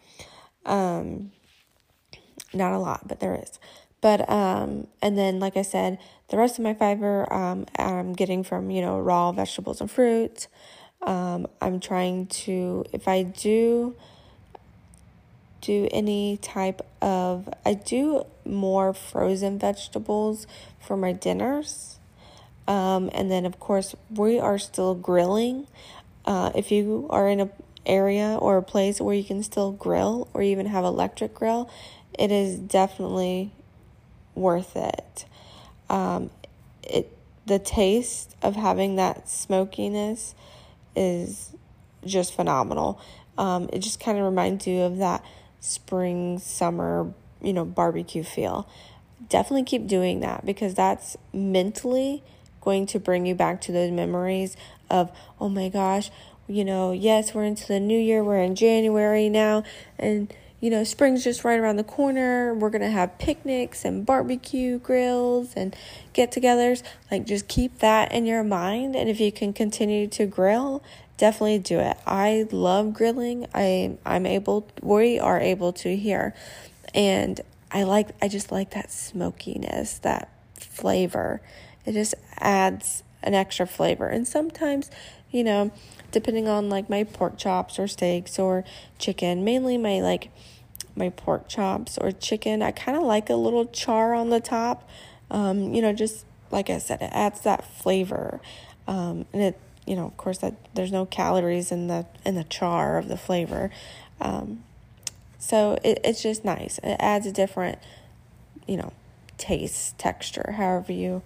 Um, 0.65 1.31
not 2.53 2.71
a 2.71 2.79
lot, 2.79 3.07
but 3.07 3.19
there 3.19 3.35
is. 3.35 3.59
But 4.07 4.29
um, 4.29 4.87
and 5.01 5.17
then 5.17 5.41
like 5.41 5.57
I 5.57 5.63
said, 5.63 5.99
the 6.29 6.37
rest 6.37 6.57
of 6.57 6.63
my 6.63 6.73
fiber 6.73 7.27
um, 7.29 7.65
I'm 7.77 8.13
getting 8.13 8.41
from 8.41 8.71
you 8.71 8.81
know 8.81 9.01
raw 9.01 9.33
vegetables 9.33 9.81
and 9.81 9.91
fruits. 9.91 10.47
Um, 11.01 11.45
I'm 11.59 11.81
trying 11.81 12.27
to 12.27 12.85
if 12.93 13.09
I 13.09 13.23
do 13.23 13.97
do 15.59 15.89
any 15.91 16.37
type 16.37 16.87
of 17.01 17.49
I 17.65 17.73
do 17.73 18.25
more 18.45 18.93
frozen 18.93 19.59
vegetables 19.59 20.47
for 20.79 20.95
my 20.95 21.11
dinners. 21.11 21.99
Um, 22.65 23.09
and 23.13 23.29
then 23.29 23.45
of 23.45 23.59
course 23.59 23.93
we 24.09 24.39
are 24.39 24.57
still 24.57 24.95
grilling. 24.95 25.67
Uh, 26.23 26.51
if 26.55 26.71
you 26.71 27.07
are 27.09 27.27
in 27.27 27.41
a 27.41 27.49
area 27.85 28.37
or 28.39 28.55
a 28.55 28.63
place 28.63 29.01
where 29.01 29.15
you 29.15 29.25
can 29.25 29.43
still 29.43 29.73
grill 29.73 30.29
or 30.33 30.41
even 30.41 30.67
have 30.67 30.85
electric 30.85 31.33
grill, 31.33 31.69
it 32.17 32.31
is 32.31 32.57
definitely 32.57 33.51
worth 34.37 34.75
it. 34.75 35.25
Um, 35.89 36.29
it 36.83 37.11
the 37.45 37.59
taste 37.59 38.35
of 38.41 38.55
having 38.55 38.97
that 38.97 39.29
smokiness 39.29 40.35
is 40.95 41.55
just 42.05 42.35
phenomenal. 42.35 42.99
Um, 43.37 43.69
it 43.71 43.79
just 43.79 43.99
kind 43.99 44.17
of 44.17 44.25
reminds 44.25 44.67
you 44.67 44.81
of 44.81 44.97
that 44.97 45.23
spring, 45.61 46.39
summer, 46.39 47.13
you 47.41 47.53
know, 47.53 47.63
barbecue 47.63 48.23
feel. 48.23 48.67
Definitely 49.29 49.63
keep 49.63 49.87
doing 49.87 50.19
that 50.19 50.45
because 50.45 50.73
that's 50.73 51.15
mentally 51.33 52.23
going 52.61 52.85
to 52.87 52.99
bring 52.99 53.25
you 53.25 53.33
back 53.33 53.61
to 53.61 53.71
those 53.71 53.91
memories 53.91 54.57
of, 54.89 55.11
oh 55.39 55.47
my 55.47 55.69
gosh, 55.69 56.11
you 56.47 56.65
know, 56.65 56.91
yes, 56.91 57.33
we're 57.33 57.43
into 57.45 57.67
the 57.67 57.79
new 57.79 57.99
year, 57.99 58.23
we're 58.23 58.41
in 58.41 58.55
January 58.55 59.29
now, 59.29 59.63
and 59.97 60.33
you 60.59 60.71
know, 60.71 60.83
spring's 60.83 61.23
just 61.23 61.43
right 61.43 61.59
around 61.59 61.75
the 61.75 61.83
corner. 61.83 62.53
We're 62.53 62.71
going 62.71 62.81
to 62.81 62.89
have 62.89 63.19
picnics 63.19 63.85
and 63.85 64.05
barbecue 64.05 64.79
grills 64.79 65.53
and 65.55 65.75
get 66.13 66.31
togethers. 66.31 66.81
Like, 67.11 67.25
just 67.25 67.47
keep 67.47 67.79
that 67.79 68.11
in 68.11 68.25
your 68.25 68.43
mind. 68.43 68.95
And 68.95 69.07
if 69.07 69.19
you 69.19 69.31
can 69.31 69.53
continue 69.53 70.07
to 70.07 70.25
grill, 70.25 70.83
definitely 71.17 71.59
do 71.59 71.79
it. 71.79 71.97
I 72.07 72.47
love 72.51 72.93
grilling. 72.93 73.47
I, 73.53 73.97
I'm 74.05 74.25
able, 74.25 74.67
we 74.81 75.19
are 75.19 75.39
able 75.39 75.73
to 75.73 75.95
here. 75.95 76.33
And 76.93 77.39
I 77.71 77.83
like, 77.83 78.09
I 78.21 78.27
just 78.27 78.51
like 78.51 78.71
that 78.71 78.91
smokiness, 78.91 79.99
that 79.99 80.29
flavor. 80.55 81.41
It 81.85 81.91
just 81.91 82.15
adds 82.39 83.03
an 83.21 83.35
extra 83.35 83.67
flavor. 83.67 84.07
And 84.07 84.27
sometimes, 84.27 84.89
you 85.31 85.43
know, 85.43 85.71
depending 86.11 86.47
on 86.47 86.69
like 86.69 86.89
my 86.89 87.03
pork 87.03 87.37
chops 87.37 87.79
or 87.79 87.87
steaks 87.87 88.39
or 88.39 88.63
chicken, 88.97 89.43
mainly 89.43 89.77
my 89.77 89.99
like 90.01 90.29
my 90.95 91.09
pork 91.09 91.47
chops 91.47 91.97
or 91.97 92.11
chicken. 92.11 92.61
I 92.61 92.71
kind 92.71 92.97
of 92.97 93.03
like 93.03 93.29
a 93.29 93.35
little 93.35 93.65
char 93.65 94.13
on 94.13 94.29
the 94.29 94.39
top. 94.39 94.89
Um, 95.29 95.73
you 95.73 95.81
know, 95.81 95.93
just 95.93 96.25
like 96.51 96.69
I 96.69 96.77
said, 96.77 97.01
it 97.01 97.11
adds 97.13 97.41
that 97.41 97.65
flavor. 97.65 98.41
Um, 98.87 99.25
and 99.33 99.41
it, 99.41 99.59
you 99.85 99.95
know, 99.95 100.05
of 100.05 100.17
course 100.17 100.39
that 100.39 100.55
there's 100.73 100.91
no 100.91 101.05
calories 101.05 101.71
in 101.71 101.87
the 101.87 102.05
in 102.25 102.35
the 102.35 102.43
char 102.43 102.97
of 102.97 103.07
the 103.07 103.17
flavor. 103.17 103.69
Um, 104.19 104.63
so 105.37 105.77
it, 105.83 105.99
it's 106.03 106.21
just 106.21 106.43
nice. 106.43 106.79
It 106.83 106.97
adds 106.99 107.25
a 107.25 107.31
different, 107.31 107.79
you 108.67 108.77
know, 108.77 108.93
taste, 109.37 109.97
texture, 109.97 110.55
however 110.57 110.91
you 110.91 111.21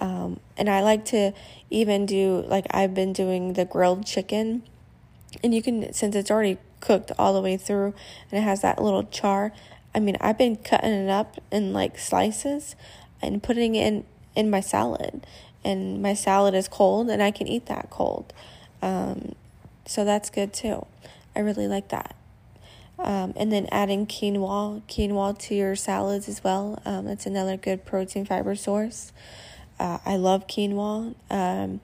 um, 0.00 0.40
and 0.56 0.68
I 0.68 0.82
like 0.82 1.04
to 1.06 1.32
even 1.68 2.06
do 2.06 2.44
like 2.46 2.66
I've 2.70 2.94
been 2.94 3.12
doing 3.12 3.52
the 3.52 3.64
grilled 3.64 4.06
chicken, 4.06 4.62
and 5.44 5.54
you 5.54 5.62
can 5.62 5.92
since 5.92 6.16
it's 6.16 6.30
already 6.30 6.58
cooked 6.80 7.12
all 7.18 7.34
the 7.34 7.42
way 7.42 7.58
through 7.58 7.92
and 8.30 8.40
it 8.40 8.42
has 8.42 8.62
that 8.62 8.82
little 8.82 9.04
char. 9.04 9.52
I 9.94 10.00
mean, 10.00 10.16
I've 10.20 10.38
been 10.38 10.56
cutting 10.56 10.92
it 10.92 11.10
up 11.10 11.36
in 11.52 11.72
like 11.72 11.98
slices 11.98 12.74
and 13.20 13.42
putting 13.42 13.74
it 13.74 13.86
in 13.86 14.04
in 14.34 14.50
my 14.50 14.60
salad, 14.60 15.26
and 15.64 16.00
my 16.00 16.14
salad 16.14 16.54
is 16.54 16.68
cold, 16.68 17.10
and 17.10 17.22
I 17.22 17.30
can 17.30 17.46
eat 17.46 17.66
that 17.66 17.90
cold. 17.90 18.32
Um, 18.82 19.34
so 19.86 20.04
that's 20.04 20.30
good 20.30 20.52
too. 20.52 20.86
I 21.34 21.40
really 21.40 21.68
like 21.68 21.88
that. 21.88 22.14
Um, 22.98 23.32
and 23.34 23.50
then 23.50 23.66
adding 23.72 24.06
quinoa, 24.06 24.82
quinoa 24.82 25.38
to 25.38 25.54
your 25.54 25.74
salads 25.74 26.28
as 26.28 26.44
well. 26.44 26.80
Um, 26.84 27.06
it's 27.08 27.24
another 27.24 27.56
good 27.56 27.84
protein 27.86 28.26
fiber 28.26 28.54
source. 28.54 29.12
Uh, 29.80 29.98
I 30.04 30.16
love 30.16 30.46
quinoa. 30.46 31.14
Um, 31.30 31.80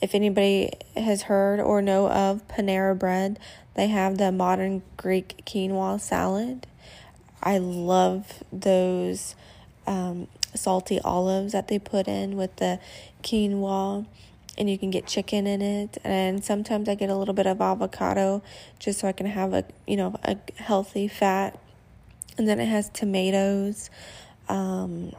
if 0.00 0.16
anybody 0.16 0.72
has 0.96 1.22
heard 1.22 1.60
or 1.60 1.80
know 1.80 2.10
of 2.10 2.46
Panera 2.48 2.98
Bread, 2.98 3.38
they 3.74 3.86
have 3.86 4.18
the 4.18 4.32
modern 4.32 4.82
Greek 4.96 5.44
quinoa 5.46 6.00
salad. 6.00 6.66
I 7.40 7.58
love 7.58 8.42
those 8.52 9.36
um, 9.86 10.26
salty 10.54 11.00
olives 11.02 11.52
that 11.52 11.68
they 11.68 11.78
put 11.78 12.08
in 12.08 12.36
with 12.36 12.56
the 12.56 12.80
quinoa, 13.22 14.06
and 14.58 14.68
you 14.68 14.76
can 14.76 14.90
get 14.90 15.06
chicken 15.06 15.46
in 15.46 15.62
it. 15.62 15.98
And 16.02 16.44
sometimes 16.44 16.88
I 16.88 16.96
get 16.96 17.10
a 17.10 17.14
little 17.14 17.32
bit 17.32 17.46
of 17.46 17.60
avocado 17.60 18.42
just 18.80 18.98
so 18.98 19.06
I 19.06 19.12
can 19.12 19.26
have 19.26 19.54
a 19.54 19.64
you 19.86 19.96
know 19.96 20.18
a 20.24 20.36
healthy 20.56 21.06
fat. 21.06 21.60
And 22.36 22.48
then 22.48 22.58
it 22.58 22.66
has 22.66 22.88
tomatoes. 22.88 23.88
Um, 24.48 25.12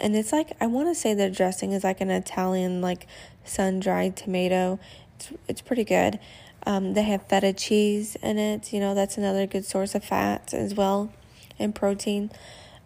and 0.00 0.16
it's 0.16 0.32
like 0.32 0.56
I 0.60 0.66
want 0.66 0.88
to 0.88 0.94
say 0.94 1.14
the 1.14 1.30
dressing 1.30 1.72
is 1.72 1.84
like 1.84 2.00
an 2.00 2.10
Italian 2.10 2.80
like 2.80 3.06
sun 3.44 3.80
dried 3.80 4.16
tomato. 4.16 4.78
It's 5.16 5.32
it's 5.48 5.60
pretty 5.60 5.84
good. 5.84 6.18
Um, 6.66 6.94
they 6.94 7.02
have 7.02 7.26
feta 7.28 7.52
cheese 7.52 8.16
in 8.22 8.38
it. 8.38 8.72
You 8.72 8.80
know 8.80 8.94
that's 8.94 9.16
another 9.16 9.46
good 9.46 9.64
source 9.64 9.94
of 9.94 10.04
fat 10.04 10.52
as 10.52 10.74
well, 10.74 11.12
and 11.58 11.74
protein. 11.74 12.30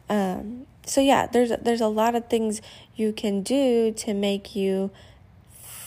Um, 0.09 0.67
so 0.85 1.01
yeah, 1.01 1.27
there's 1.27 1.53
there's 1.61 1.81
a 1.81 1.89
lot 1.89 2.15
of 2.15 2.29
things 2.29 2.61
you 2.97 3.13
can 3.13 3.43
do 3.43 3.93
to 3.93 4.15
make 4.15 4.57
you 4.57 4.91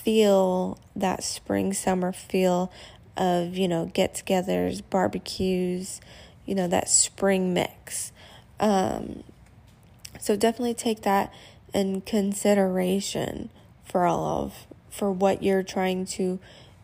feel 0.04 0.80
that 0.96 1.24
spring 1.24 1.74
summer 1.74 2.12
feel 2.12 2.72
of 3.18 3.58
you 3.58 3.68
know 3.68 3.92
get-togethers, 3.94 4.82
barbecues, 4.90 6.02
you 6.46 6.56
know 6.56 6.68
that 6.68 6.90
spring 6.90 7.54
mix. 7.54 8.12
Um, 8.60 9.24
so 10.22 10.36
definitely 10.36 10.76
take 10.76 11.02
that 11.02 11.34
in 11.74 12.02
consideration 12.02 13.50
for 13.84 14.06
all 14.06 14.44
of 14.44 14.68
for 14.90 15.12
what 15.12 15.42
you're 15.42 15.64
trying 15.64 16.06
to 16.06 16.40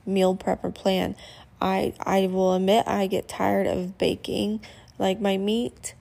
meal 0.06 0.36
prep 0.36 0.64
or 0.64 0.72
plan. 0.72 1.16
I 1.62 1.94
I 2.00 2.28
will 2.28 2.54
admit 2.56 2.88
I 2.88 3.08
get 3.08 3.28
tired 3.28 3.68
of 3.68 3.98
baking 3.98 4.62
like 4.98 5.22
my 5.22 5.38
meat. 5.38 5.94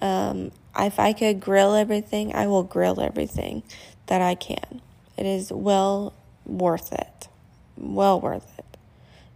Um, 0.00 0.52
if 0.78 1.00
I 1.00 1.12
could 1.12 1.40
grill 1.40 1.74
everything, 1.74 2.32
I 2.34 2.46
will 2.46 2.62
grill 2.62 3.00
everything 3.00 3.64
that 4.06 4.22
I 4.22 4.36
can. 4.36 4.80
It 5.16 5.26
is 5.26 5.52
well 5.52 6.14
worth 6.46 6.92
it. 6.92 7.28
Well 7.76 8.20
worth 8.20 8.56
it. 8.56 8.76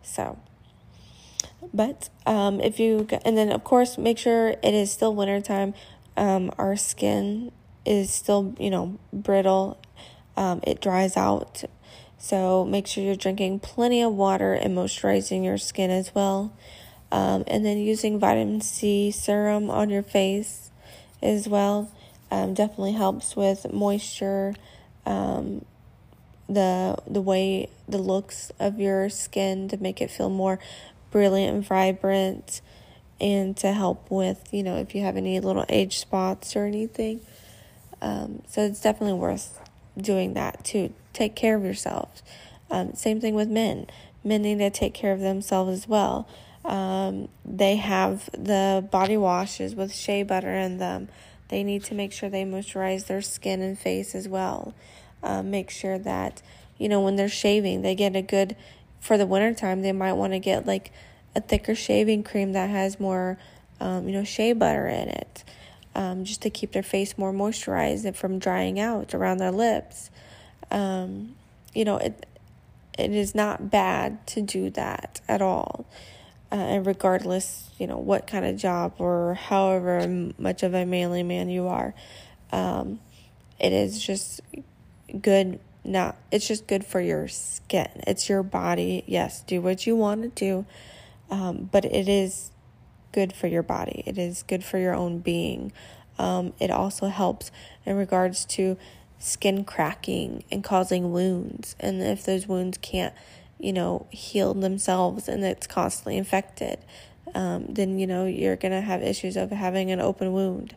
So, 0.02 0.38
but 1.74 2.09
um, 2.24 2.61
if 2.61 2.78
you 2.78 3.09
and 3.24 3.37
then 3.37 3.50
of 3.50 3.64
course 3.64 3.98
make 3.98 4.18
sure 4.18 4.50
it 4.50 4.74
is 4.74 4.92
still 4.92 5.14
wintertime 5.14 5.74
um, 6.16 6.53
our 6.59 6.77
skin 6.77 7.53
is 7.85 8.11
still, 8.11 8.55
you 8.59 8.70
know, 8.70 8.98
brittle. 9.12 9.79
Um, 10.37 10.61
it 10.66 10.81
dries 10.81 11.16
out. 11.16 11.64
So 12.18 12.64
make 12.64 12.87
sure 12.87 13.03
you're 13.03 13.16
drinking 13.16 13.61
plenty 13.61 14.03
of 14.03 14.14
water 14.14 14.55
and 14.55 14.77
moisturizing 14.77 15.44
your 15.44 15.59
skin 15.59 15.90
as 15.90 16.14
well. 16.14 16.53
Um, 17.11 17.44
and 17.46 17.64
then 17.64 17.79
using 17.79 18.18
vitamin 18.18 18.61
C 18.61 19.11
serum 19.11 19.68
on 19.68 19.90
your 19.90 20.03
face 20.03 20.70
as 21.20 21.46
well 21.48 21.90
um, 22.33 22.55
definitely 22.55 22.92
helps 22.92 23.37
with 23.37 23.70
moisture, 23.70 24.55
um, 25.05 25.64
the 26.48 26.96
the 27.07 27.20
way 27.20 27.68
the 27.87 27.98
looks 27.98 28.51
of 28.59 28.81
your 28.81 29.11
skin 29.11 29.68
to 29.68 29.77
make 29.77 30.01
it 30.01 30.11
feel 30.11 30.31
more 30.31 30.59
brilliant 31.11 31.55
and 31.55 31.66
vibrant 31.66 32.62
and 33.23 33.57
to 33.59 33.73
help 33.73 34.11
with, 34.11 34.49
you 34.53 34.65
know, 34.65 34.77
if 34.77 34.97
you 34.97 35.03
have 35.03 35.17
any 35.17 35.39
little 35.39 35.65
age 35.69 35.99
spots 35.99 36.57
or 36.57 36.65
anything. 36.65 37.21
Um, 38.03 38.43
so 38.49 38.63
it's 38.63 38.81
definitely 38.81 39.19
worth 39.19 39.61
doing 39.97 40.35
that 40.35 40.65
to 40.65 40.93
take 41.13 41.37
care 41.37 41.57
of 41.57 41.65
yourself. 41.65 42.21
Um, 42.69 42.95
same 42.95 43.21
thing 43.21 43.35
with 43.35 43.49
men. 43.49 43.87
Men 44.25 44.43
need 44.43 44.59
to 44.59 44.71
take 44.71 44.93
care 44.93 45.13
of 45.13 45.21
themselves 45.21 45.71
as 45.71 45.89
well. 45.89 46.29
Um, 46.65 47.29
they 47.45 47.77
have 47.77 48.29
the 48.33 48.87
body 48.91 49.17
washes 49.17 49.75
with 49.77 49.95
shea 49.95 50.25
butter 50.25 50.53
in 50.53 50.79
them. 50.79 51.09
They 51.49 51.63
need 51.63 51.85
to 51.85 51.95
make 51.95 52.13
sure 52.13 52.29
they 52.29 52.45
moisturize 52.45 53.07
their 53.07 53.23
skin 53.23 53.63
and 53.63 53.79
face 53.79 54.17
as 54.17 54.27
well. 54.27 54.75
Um, 55.23 55.51
make 55.51 55.71
sure 55.71 55.99
that, 55.99 56.43
you 56.77 56.89
know, 56.89 57.01
when 57.01 57.15
they're 57.15 57.29
shaving, 57.29 57.83
they 57.83 57.95
get 57.95 58.17
a 58.17 58.23
good, 58.23 58.57
for 59.01 59.17
the 59.17 59.27
wintertime, 59.27 59.83
they 59.83 59.93
might 59.93 60.15
want 60.15 60.33
to 60.33 60.41
get 60.41 60.67
like 60.67 60.93
a 61.35 61.40
thicker 61.40 61.75
shaving 61.75 62.23
cream 62.23 62.53
that 62.53 62.71
has 62.71 63.01
more, 63.01 63.38
um, 63.81 64.09
you 64.09 64.14
know, 64.14 64.25
shea 64.25 64.53
butter 64.53 64.87
in 64.87 65.09
it, 65.09 65.45
um, 65.95 66.25
just 66.25 66.42
to 66.42 66.51
keep 66.51 66.73
their 66.73 66.83
face 66.83 67.16
more 67.16 67.33
moisturized 67.33 68.05
and 68.05 68.16
from 68.16 68.38
drying 68.38 68.79
out 68.79 69.14
around 69.14 69.38
their 69.38 69.53
lips. 69.53 70.11
Um, 70.71 71.35
you 71.75 71.85
know, 71.85 71.97
it 71.97 72.27
it 72.99 73.11
is 73.12 73.35
not 73.35 73.71
bad 73.71 74.27
to 74.29 74.42
do 74.42 74.71
that 74.71 75.21
at 75.29 75.40
all. 75.40 75.87
Uh, 76.51 76.57
and 76.57 76.87
regardless, 76.87 77.71
you 77.79 77.87
know, 77.87 77.97
what 77.97 78.27
kind 78.27 78.45
of 78.45 78.57
job 78.57 78.92
or 78.99 79.35
however 79.35 80.07
much 80.38 80.62
of 80.62 80.75
a 80.75 80.85
manly 80.85 81.23
man 81.23 81.49
you 81.49 81.66
are, 81.66 81.95
um, 82.53 83.01
it 83.59 83.73
is 83.73 84.03
just 84.03 84.40
good. 85.21 85.59
Not, 85.85 86.16
it's 86.31 86.47
just 86.47 86.68
good 86.68 86.85
for 86.85 87.01
your 87.01 87.27
skin. 87.27 87.88
It's 88.07 88.29
your 88.29 88.42
body. 88.42 89.03
Yes, 89.07 89.40
do 89.40 89.61
what 89.61 89.87
you 89.87 89.97
want 89.97 90.23
to 90.23 90.29
do 90.29 90.66
um, 91.33 91.71
but 91.73 91.87
it 91.87 92.09
is 92.09 92.51
good 93.11 93.33
for 93.33 93.47
your 93.47 93.62
body. 93.62 94.03
It 94.07 94.18
is 94.18 94.42
good 94.42 94.62
for 94.62 94.77
your 94.77 94.95
own 94.95 95.21
being. 95.21 95.73
Um, 96.18 96.53
it 96.61 96.71
also 96.71 97.09
helps 97.09 97.51
in 97.87 97.97
regards 97.97 98.45
to 98.45 98.77
skin 99.18 99.64
cracking 99.64 100.45
and 100.53 100.62
causing 100.62 101.11
wounds. 101.11 101.75
And 101.81 102.03
if 102.03 102.23
those 102.23 102.47
wounds 102.47 102.77
can't, 102.83 103.14
you 103.59 103.73
know, 103.73 104.07
heal 104.11 104.53
themselves 104.53 105.27
and 105.27 105.42
it's 105.42 105.66
constantly 105.66 106.18
infected, 106.18 106.79
um, 107.35 107.64
then, 107.66 107.99
you 107.99 108.07
know, 108.07 108.27
you're 108.27 108.57
going 108.57 108.73
to 108.73 108.83
have 108.83 109.03
issues 109.03 109.35
of 109.38 109.51
having 109.51 109.90
an 109.90 110.01
open 110.01 110.35
wound. 110.35 110.77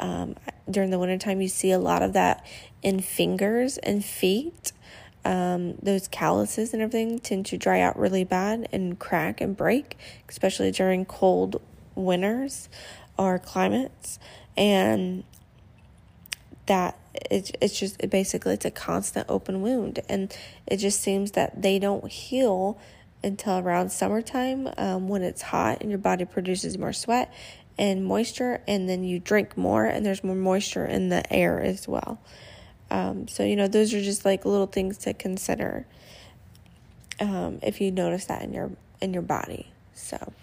Um, 0.00 0.36
during 0.70 0.88
the 0.88 0.98
wintertime, 0.98 1.42
you 1.42 1.48
see 1.48 1.70
a 1.70 1.78
lot 1.78 2.02
of 2.02 2.14
that 2.14 2.46
in 2.82 3.00
fingers 3.00 3.76
and 3.76 4.02
feet 4.02 4.72
um, 5.24 5.74
those 5.82 6.08
calluses 6.08 6.72
and 6.72 6.82
everything 6.82 7.18
tend 7.18 7.46
to 7.46 7.58
dry 7.58 7.80
out 7.80 7.98
really 7.98 8.24
bad 8.24 8.68
and 8.72 8.98
crack 8.98 9.40
and 9.40 9.56
break, 9.56 9.96
especially 10.28 10.70
during 10.70 11.04
cold 11.04 11.60
winters 11.94 12.68
or 13.16 13.38
climates. 13.38 14.18
And 14.56 15.24
that 16.66 16.98
it's 17.30 17.52
it's 17.60 17.78
just 17.78 18.02
it 18.02 18.10
basically 18.10 18.54
it's 18.54 18.64
a 18.64 18.70
constant 18.70 19.26
open 19.28 19.62
wound, 19.62 20.00
and 20.08 20.34
it 20.66 20.78
just 20.78 21.00
seems 21.00 21.32
that 21.32 21.60
they 21.60 21.78
don't 21.78 22.08
heal 22.08 22.78
until 23.24 23.58
around 23.58 23.90
summertime 23.90 24.68
um, 24.76 25.08
when 25.08 25.22
it's 25.22 25.42
hot 25.42 25.80
and 25.80 25.90
your 25.90 25.98
body 25.98 26.24
produces 26.24 26.76
more 26.76 26.92
sweat 26.92 27.32
and 27.78 28.04
moisture, 28.04 28.60
and 28.66 28.88
then 28.88 29.02
you 29.02 29.18
drink 29.18 29.56
more, 29.56 29.84
and 29.84 30.04
there's 30.04 30.22
more 30.22 30.36
moisture 30.36 30.84
in 30.84 31.08
the 31.08 31.32
air 31.32 31.60
as 31.60 31.88
well. 31.88 32.20
Um, 32.92 33.26
so, 33.26 33.42
you 33.42 33.56
know, 33.56 33.68
those 33.68 33.94
are 33.94 34.02
just 34.02 34.26
like 34.26 34.44
little 34.44 34.66
things 34.66 34.98
to 34.98 35.14
consider 35.14 35.86
um, 37.18 37.58
if 37.62 37.80
you 37.80 37.90
notice 37.90 38.26
that 38.26 38.42
in 38.42 38.52
your 38.52 38.70
in 39.00 39.14
your 39.14 39.22
body. 39.22 39.72
So, 39.94 40.34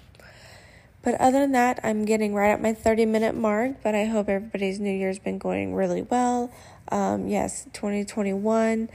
but 1.03 1.13
other 1.21 1.41
than 1.41 1.51
that, 1.51 1.79
I'm 1.83 2.05
getting 2.05 2.33
right 2.33 2.49
at 2.49 2.59
my 2.59 2.73
30 2.73 3.05
minute 3.05 3.35
mark. 3.35 3.83
But 3.83 3.93
I 3.93 4.05
hope 4.05 4.27
everybody's 4.27 4.79
New 4.79 4.91
Year's 4.91 5.19
been 5.19 5.37
going 5.37 5.75
really 5.75 6.01
well. 6.01 6.51
Um, 6.91 7.27
yes, 7.27 7.65
2021. 7.73 8.89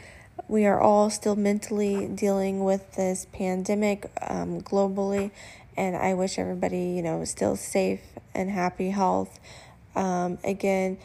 We 0.48 0.66
are 0.66 0.80
all 0.80 1.08
still 1.08 1.36
mentally 1.36 2.08
dealing 2.08 2.64
with 2.64 2.96
this 2.96 3.28
pandemic 3.32 4.10
um, 4.20 4.62
globally, 4.62 5.30
and 5.76 5.94
I 5.94 6.14
wish 6.14 6.40
everybody, 6.40 6.86
you 6.88 7.02
know, 7.02 7.24
still 7.24 7.54
safe 7.54 8.02
and 8.34 8.50
happy 8.50 8.90
health. 8.90 9.38
Um, 9.94 10.38
again, 10.42 10.98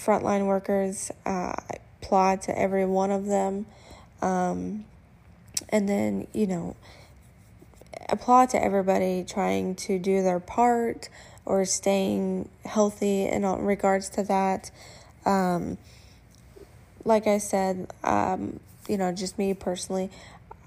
frontline 0.00 0.46
workers, 0.46 1.10
uh, 1.26 1.54
applaud 2.02 2.42
to 2.42 2.58
every 2.58 2.86
one 2.86 3.10
of 3.10 3.26
them. 3.26 3.66
Um, 4.22 4.84
and 5.68 5.88
then, 5.88 6.26
you 6.32 6.46
know, 6.46 6.76
applaud 8.08 8.50
to 8.50 8.62
everybody 8.62 9.24
trying 9.24 9.74
to 9.74 9.98
do 9.98 10.22
their 10.22 10.40
part 10.40 11.08
or 11.44 11.64
staying 11.64 12.48
healthy 12.64 13.24
in 13.24 13.44
regards 13.44 14.08
to 14.10 14.22
that. 14.24 14.70
Um, 15.24 15.78
like 17.04 17.26
I 17.26 17.38
said, 17.38 17.92
um, 18.04 18.60
you 18.88 18.96
know, 18.96 19.12
just 19.12 19.38
me 19.38 19.54
personally, 19.54 20.10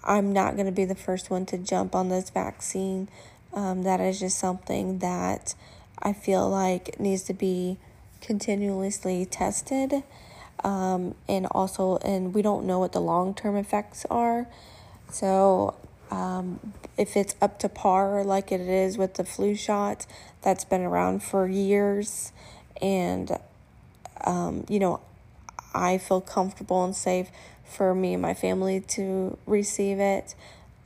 I'm 0.04 0.34
not 0.34 0.56
going 0.56 0.66
to 0.66 0.72
be 0.72 0.86
the 0.86 0.96
first 0.96 1.30
one 1.30 1.46
to 1.48 1.58
jump 1.58 1.96
on 1.96 2.10
this 2.10 2.30
vaccine. 2.30 3.08
Um, 3.54 3.84
that 3.84 4.00
is 4.00 4.20
just 4.20 4.38
something 4.38 5.00
that 5.00 5.54
I 6.02 6.14
feel 6.14 6.50
like 6.50 7.00
needs 7.00 7.24
to 7.24 7.34
be 7.34 7.78
continuously 8.24 9.26
tested. 9.26 10.04
Um, 10.64 11.14
and 11.28 11.46
also, 11.48 11.98
and 11.98 12.34
we 12.34 12.42
don't 12.42 12.66
know 12.66 12.80
what 12.80 12.94
the 12.94 13.02
long 13.02 13.36
term 13.36 13.56
effects 13.56 14.06
are. 14.10 14.48
So, 15.12 15.76
um, 16.10 16.74
if 16.98 17.18
it's 17.18 17.36
up 17.42 17.60
to 17.60 17.70
par 17.70 18.24
like 18.24 18.52
it 18.52 18.62
is 18.62 18.98
with 18.98 19.16
the 19.16 19.24
flu 19.24 19.56
shot 19.56 20.06
that's 20.42 20.64
been 20.64 20.82
around 20.82 21.22
for 21.22 21.48
years, 21.48 22.32
and 22.82 23.38
um, 24.24 24.66
you 24.70 24.80
know, 24.80 25.02
I 25.74 25.98
feel 25.98 26.22
comfortable 26.22 26.86
and 26.86 26.96
safe 26.96 27.30
for 27.66 27.94
me 27.94 28.14
and 28.14 28.22
my 28.22 28.34
family 28.34 28.80
to 28.80 29.38
receive 29.46 30.00
it. 30.00 30.36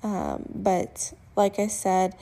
Um, 0.02 0.45
but 0.54 1.13
like 1.36 1.60
I 1.60 1.67
said, 1.67 2.15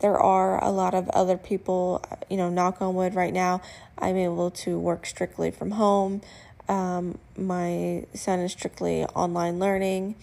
there 0.00 0.18
are 0.18 0.62
a 0.62 0.70
lot 0.70 0.94
of 0.94 1.08
other 1.10 1.36
people, 1.36 2.04
you 2.28 2.36
know, 2.36 2.50
knock 2.50 2.82
on 2.82 2.94
wood 2.94 3.14
right 3.14 3.32
now. 3.32 3.62
I'm 3.98 4.16
able 4.16 4.50
to 4.50 4.78
work 4.78 5.06
strictly 5.06 5.50
from 5.50 5.72
home. 5.72 6.20
Um, 6.68 7.18
my 7.36 8.04
son 8.14 8.40
is 8.40 8.52
strictly 8.52 9.04
online 9.04 9.58
learning. 9.58 10.16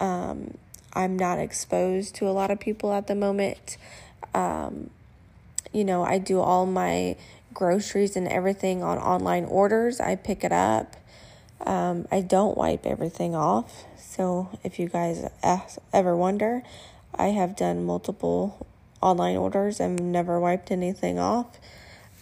Um, 0.00 0.56
I'm 0.94 1.18
not 1.18 1.38
exposed 1.38 2.14
to 2.16 2.28
a 2.28 2.32
lot 2.32 2.50
of 2.50 2.60
people 2.60 2.92
at 2.92 3.06
the 3.06 3.14
moment. 3.14 3.76
Um, 4.34 4.90
you 5.72 5.84
know, 5.84 6.02
I 6.02 6.18
do 6.18 6.40
all 6.40 6.66
my 6.66 7.16
groceries 7.52 8.16
and 8.16 8.28
everything 8.28 8.82
on 8.82 8.98
online 8.98 9.44
orders. 9.44 10.00
I 10.00 10.16
pick 10.16 10.44
it 10.44 10.52
up. 10.52 10.96
Um, 11.66 12.06
I 12.10 12.20
don't 12.20 12.56
wipe 12.56 12.86
everything 12.86 13.34
off. 13.34 13.84
So 13.96 14.48
if 14.64 14.78
you 14.78 14.88
guys 14.88 15.28
ever 15.92 16.16
wonder, 16.16 16.62
I 17.14 17.28
have 17.28 17.56
done 17.56 17.84
multiple 17.84 18.66
online 19.02 19.36
orders 19.36 19.80
and 19.80 20.12
never 20.12 20.40
wiped 20.40 20.70
anything 20.70 21.18
off. 21.18 21.58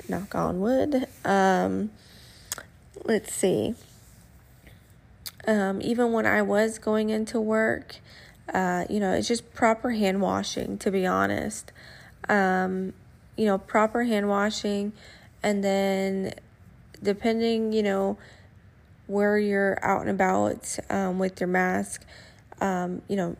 Knock 0.09 0.35
on 0.35 0.61
wood. 0.61 1.07
Um, 1.25 1.90
let's 3.05 3.33
see. 3.33 3.75
Um, 5.47 5.81
even 5.83 6.12
when 6.12 6.27
I 6.27 6.43
was 6.43 6.79
going 6.79 7.11
into 7.11 7.40
work, 7.40 7.97
uh, 8.53 8.85
you 8.90 9.01
know, 9.01 9.12
it's 9.12 9.29
just 9.29 9.55
proper 9.55 9.90
hand 9.90 10.21
washing, 10.21 10.79
to 10.79 10.90
be 10.90 11.07
honest. 11.07 11.73
Um, 12.29 12.95
you 13.37 13.47
know, 13.47 13.59
proper 13.59 14.05
hand 14.05 14.29
washing, 14.29 14.93
and 15.43 15.64
then 15.64 16.35
depending, 17.03 17.73
you 17.73 17.83
know, 17.83 18.19
where 19.07 19.38
you're 19.38 19.79
out 19.83 20.03
and 20.03 20.11
about 20.11 20.79
um, 20.88 21.19
with 21.19 21.40
your 21.40 21.49
mask, 21.49 22.05
um, 22.61 23.03
you 23.09 23.16
know, 23.16 23.37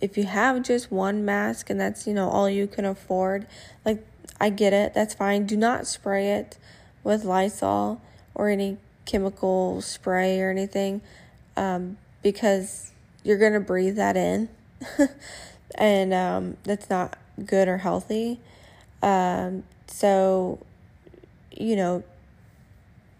if 0.00 0.16
you 0.16 0.24
have 0.24 0.62
just 0.62 0.90
one 0.90 1.24
mask 1.24 1.70
and 1.70 1.80
that's 1.80 2.06
you 2.06 2.14
know 2.14 2.28
all 2.28 2.48
you 2.48 2.66
can 2.66 2.84
afford, 2.84 3.46
like 3.84 4.04
I 4.40 4.50
get 4.50 4.72
it, 4.72 4.94
that's 4.94 5.14
fine. 5.14 5.46
Do 5.46 5.56
not 5.56 5.86
spray 5.86 6.32
it 6.32 6.56
with 7.04 7.24
Lysol 7.24 8.00
or 8.34 8.48
any 8.48 8.78
chemical 9.04 9.82
spray 9.82 10.40
or 10.40 10.50
anything, 10.50 11.02
um, 11.56 11.98
because 12.22 12.92
you're 13.22 13.38
going 13.38 13.52
to 13.52 13.60
breathe 13.60 13.96
that 13.96 14.16
in. 14.16 14.48
and 15.74 16.14
um, 16.14 16.56
that's 16.64 16.88
not 16.88 17.18
good 17.44 17.68
or 17.68 17.78
healthy. 17.78 18.40
Um, 19.02 19.64
so, 19.86 20.58
you 21.52 21.76
know, 21.76 22.02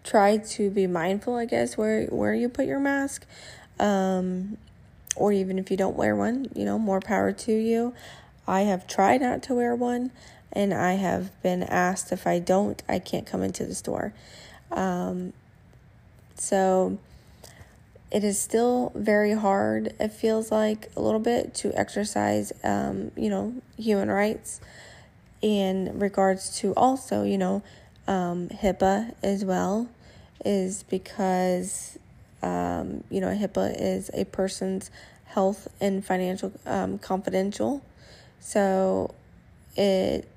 try 0.03 0.37
to 0.37 0.69
be 0.69 0.87
mindful, 0.87 1.35
I 1.35 1.45
guess, 1.45 1.77
where, 1.77 2.05
where 2.05 2.33
you 2.33 2.49
put 2.49 2.65
your 2.65 2.79
mask. 2.79 3.25
Um, 3.79 4.57
or 5.15 5.31
even 5.31 5.59
if 5.59 5.69
you 5.69 5.77
don't 5.77 5.95
wear 5.95 6.15
one, 6.15 6.49
you 6.55 6.65
know, 6.65 6.79
more 6.79 6.99
power 6.99 7.31
to 7.31 7.51
you. 7.51 7.93
I 8.47 8.61
have 8.61 8.87
tried 8.87 9.21
not 9.21 9.43
to 9.43 9.53
wear 9.55 9.75
one, 9.75 10.11
and 10.51 10.73
I 10.73 10.93
have 10.93 11.29
been 11.43 11.63
asked 11.63 12.11
if 12.11 12.25
I 12.25 12.39
don't, 12.39 12.81
I 12.89 12.99
can't 12.99 13.25
come 13.25 13.43
into 13.43 13.65
the 13.65 13.75
store. 13.75 14.13
Um, 14.71 15.33
so, 16.35 16.97
it 18.09 18.23
is 18.25 18.37
still 18.39 18.91
very 18.95 19.33
hard, 19.33 19.93
it 19.99 20.11
feels 20.11 20.51
like 20.51 20.91
a 20.97 21.01
little 21.01 21.19
bit, 21.19 21.53
to 21.55 21.71
exercise, 21.79 22.51
um, 22.63 23.11
you 23.15 23.29
know, 23.29 23.53
human 23.77 24.09
rights 24.09 24.59
in 25.41 25.97
regards 25.97 26.59
to 26.59 26.73
also, 26.75 27.23
you 27.23 27.37
know, 27.37 27.63
um, 28.07 28.49
HIPAA 28.49 29.13
as 29.23 29.45
well, 29.45 29.87
is 30.43 30.83
because, 30.83 31.97
um, 32.41 33.03
you 33.09 33.21
know, 33.21 33.27
HIPAA 33.27 33.75
is 33.79 34.09
a 34.13 34.25
person's 34.25 34.91
health 35.25 35.67
and 35.79 36.03
financial 36.03 36.51
um, 36.65 36.97
confidential. 36.97 37.81
So 38.39 39.13
it, 39.75 40.27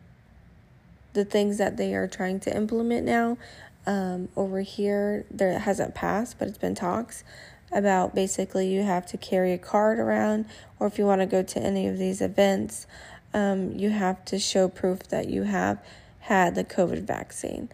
the 1.15 1.25
things 1.25 1.59
that 1.59 1.77
they 1.77 1.95
are 1.95 2.07
trying 2.07 2.41
to 2.41 2.55
implement 2.55 3.07
now 3.07 3.39
um, 3.87 4.29
over 4.37 4.61
here, 4.61 5.27
there 5.31 5.59
hasn't 5.59 5.95
passed, 5.95 6.39
but 6.39 6.49
it's 6.49 6.59
been 6.59 6.75
talks 6.75 7.25
about 7.73 8.15
basically 8.15 8.69
you 8.69 8.83
have 8.83 9.05
to 9.07 9.17
carry 9.17 9.53
a 9.53 9.59
card 9.59 9.99
around, 9.99 10.47
or 10.79 10.87
if 10.87 10.99
you 10.99 11.05
want 11.05 11.21
to 11.21 11.27
go 11.27 11.43
to 11.43 11.61
any 11.61 11.89
of 11.89 11.99
these 11.99 12.21
events, 12.21 12.87
um, 13.33 13.73
you 13.73 13.91
have 13.91 14.25
to 14.27 14.39
show 14.39 14.69
proof 14.69 15.01
that 15.09 15.29
you 15.29 15.43
have 15.43 15.79
had 16.21 16.55
the 16.55 16.65
COVID 16.65 17.03
vaccine. 17.03 17.69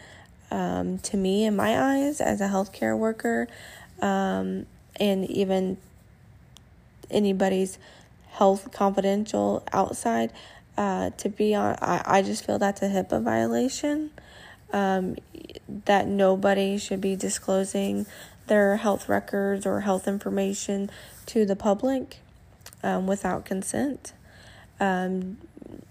Um, 0.51 0.99
to 1.01 1.17
me, 1.17 1.45
in 1.45 1.55
my 1.55 1.79
eyes, 1.79 2.21
as 2.21 2.41
a 2.41 2.49
healthcare 2.49 2.99
worker, 2.99 3.47
um, 4.01 4.67
and 4.97 5.29
even 5.31 5.77
anybody's 7.11 7.79
health 8.31 8.71
confidential 8.73 9.63
outside, 9.73 10.33
uh, 10.77 11.11
to 11.19 11.29
be 11.29 11.55
on, 11.55 11.77
I, 11.81 12.03
I 12.05 12.23
just 12.23 12.45
feel 12.45 12.59
that's 12.59 12.83
a 12.83 12.89
HIPAA 12.89 13.23
violation. 13.23 14.11
Um, 14.73 15.17
that 15.85 16.07
nobody 16.07 16.79
should 16.79 17.01
be 17.01 17.17
disclosing 17.17 18.07
their 18.47 18.77
health 18.77 19.09
records 19.09 19.67
or 19.67 19.81
health 19.81 20.07
information 20.07 20.91
to 21.27 21.45
the 21.45 21.57
public 21.57 22.19
um, 22.83 23.07
without 23.07 23.45
consent. 23.45 24.13
Um, 24.79 25.39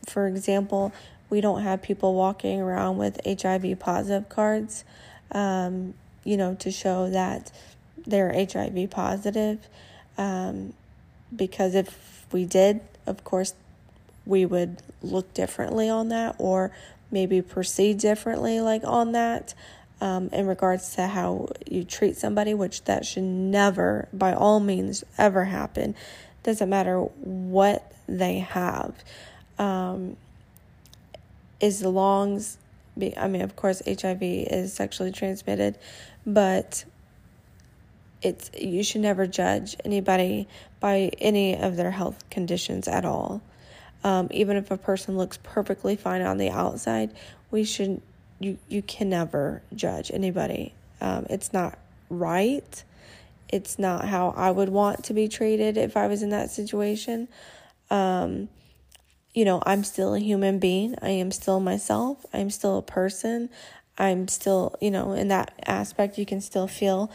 for 0.08 0.28
example, 0.28 0.92
we 1.30 1.42
don't 1.42 1.62
have 1.62 1.82
people 1.82 2.16
walking 2.16 2.60
around 2.60 2.98
with 2.98 3.20
HIV 3.26 3.80
positive 3.80 4.30
cards, 4.30 4.84
um, 5.32 5.94
you 6.24 6.38
know, 6.38 6.56
to 6.56 6.72
show 6.72 7.10
that 7.10 7.52
they're 8.06 8.34
HIV 8.34 8.90
positive. 8.90 9.68
Um, 10.18 10.74
because 11.36 11.76
if 11.76 12.26
we 12.32 12.46
did, 12.46 12.82
of 13.06 13.24
course, 13.24 13.54
we 14.26 14.46
would 14.46 14.82
look 15.02 15.34
differently 15.34 15.90
on 15.90 16.10
that 16.10 16.36
or 16.38 16.72
maybe 17.12 17.42
proceed 17.42 17.98
differently, 17.98 18.60
like 18.62 18.84
on 18.84 19.12
that 19.14 19.54
um, 20.02 20.30
in 20.32 20.48
regards 20.48 20.96
to 20.96 21.08
how 21.08 21.50
you 21.70 21.84
treat 21.84 22.16
somebody, 22.18 22.54
which 22.54 22.84
that 22.86 23.06
should 23.06 23.24
never, 23.24 24.08
by 24.14 24.34
all 24.34 24.60
means, 24.60 25.04
ever 25.18 25.46
happen. 25.46 25.96
Doesn't 26.44 26.70
matter 26.70 27.00
what 27.00 27.92
they 28.08 28.40
have. 28.40 28.94
Um, 29.58 30.16
as 31.62 31.84
long 31.84 32.38
as, 32.38 32.58
I 33.18 33.28
mean, 33.28 33.42
of 33.42 33.56
course, 33.56 33.82
HIV 33.86 34.22
is 34.22 34.74
sexually 34.74 35.12
transmitted, 35.12 35.78
but 36.26 36.86
it's 38.22 38.52
you 38.58 38.84
should 38.84 39.02
never 39.02 39.28
judge 39.28 39.76
anybody 39.86 40.48
by 40.80 41.12
any 41.20 41.58
of 41.58 41.76
their 41.76 41.92
health 41.92 42.30
conditions 42.30 42.88
at 42.88 43.06
all. 43.06 43.42
Um, 44.04 44.28
even 44.32 44.58
if 44.58 44.72
a 44.72 44.78
person 44.78 45.18
looks 45.18 45.38
perfectly 45.44 45.96
fine 45.96 46.22
on 46.22 46.38
the 46.38 46.50
outside, 46.50 47.12
we 47.52 47.64
should 47.64 48.02
you 48.40 48.58
you 48.68 48.82
can 48.82 49.10
never 49.10 49.62
judge 49.74 50.12
anybody. 50.12 50.74
Um, 51.02 51.28
it's 51.30 51.54
not 51.54 51.78
right. 52.10 52.84
It's 53.50 53.80
not 53.80 54.06
how 54.06 54.34
I 54.36 54.52
would 54.52 54.70
want 54.70 55.06
to 55.06 55.14
be 55.14 55.28
treated 55.28 55.78
if 55.78 55.98
I 55.98 56.08
was 56.08 56.22
in 56.22 56.30
that 56.30 56.52
situation. 56.52 57.28
Um, 57.90 58.50
you 59.34 59.46
know, 59.46 59.62
I'm 59.66 59.84
still 59.84 60.14
a 60.14 60.20
human 60.20 60.60
being. 60.60 60.96
I 61.02 61.10
am 61.10 61.32
still 61.32 61.60
myself. 61.60 62.26
I'm 62.34 62.50
still 62.50 62.78
a 62.78 62.82
person. 62.82 63.50
I'm 63.98 64.28
still, 64.28 64.76
you 64.80 64.92
know, 64.92 65.14
in 65.14 65.28
that 65.28 65.54
aspect, 65.66 66.18
you 66.18 66.26
can 66.26 66.42
still 66.42 66.68
feel 66.68 67.12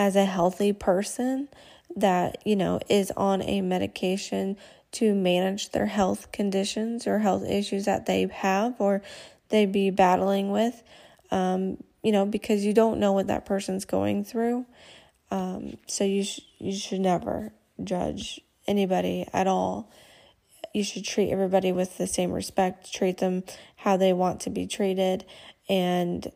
as 0.00 0.16
a 0.16 0.24
healthy 0.24 0.72
person 0.72 1.46
that, 1.94 2.38
you 2.46 2.56
know, 2.56 2.80
is 2.88 3.10
on 3.18 3.42
a 3.42 3.60
medication 3.60 4.56
to 4.92 5.14
manage 5.14 5.72
their 5.72 5.84
health 5.84 6.32
conditions 6.32 7.06
or 7.06 7.18
health 7.18 7.44
issues 7.46 7.84
that 7.84 8.06
they 8.06 8.26
have 8.32 8.80
or 8.80 9.02
they 9.50 9.66
be 9.66 9.90
battling 9.90 10.50
with, 10.50 10.82
um, 11.30 11.76
you 12.02 12.12
know, 12.12 12.24
because 12.24 12.64
you 12.64 12.72
don't 12.72 12.98
know 12.98 13.12
what 13.12 13.26
that 13.26 13.44
person's 13.44 13.84
going 13.84 14.24
through. 14.24 14.64
Um, 15.30 15.76
so 15.86 16.04
you 16.04 16.24
sh- 16.24 16.40
you 16.58 16.72
should 16.72 17.00
never 17.00 17.52
judge 17.84 18.40
anybody 18.66 19.26
at 19.34 19.46
all. 19.46 19.92
You 20.72 20.82
should 20.82 21.04
treat 21.04 21.30
everybody 21.30 21.72
with 21.72 21.98
the 21.98 22.06
same 22.06 22.32
respect, 22.32 22.90
treat 22.90 23.18
them 23.18 23.44
how 23.76 23.98
they 23.98 24.14
want 24.14 24.40
to 24.40 24.50
be 24.50 24.66
treated, 24.66 25.26
and 25.68 26.26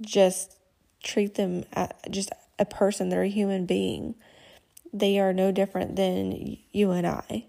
just 0.00 0.56
treat 1.04 1.36
them 1.36 1.64
as 1.72 1.90
just 2.10 2.32
a 2.58 2.64
person. 2.64 3.08
They're 3.08 3.22
a 3.22 3.28
human 3.28 3.66
being. 3.66 4.14
They 4.92 5.18
are 5.18 5.32
no 5.32 5.52
different 5.52 5.96
than 5.96 6.58
you 6.72 6.90
and 6.92 7.06
I. 7.06 7.46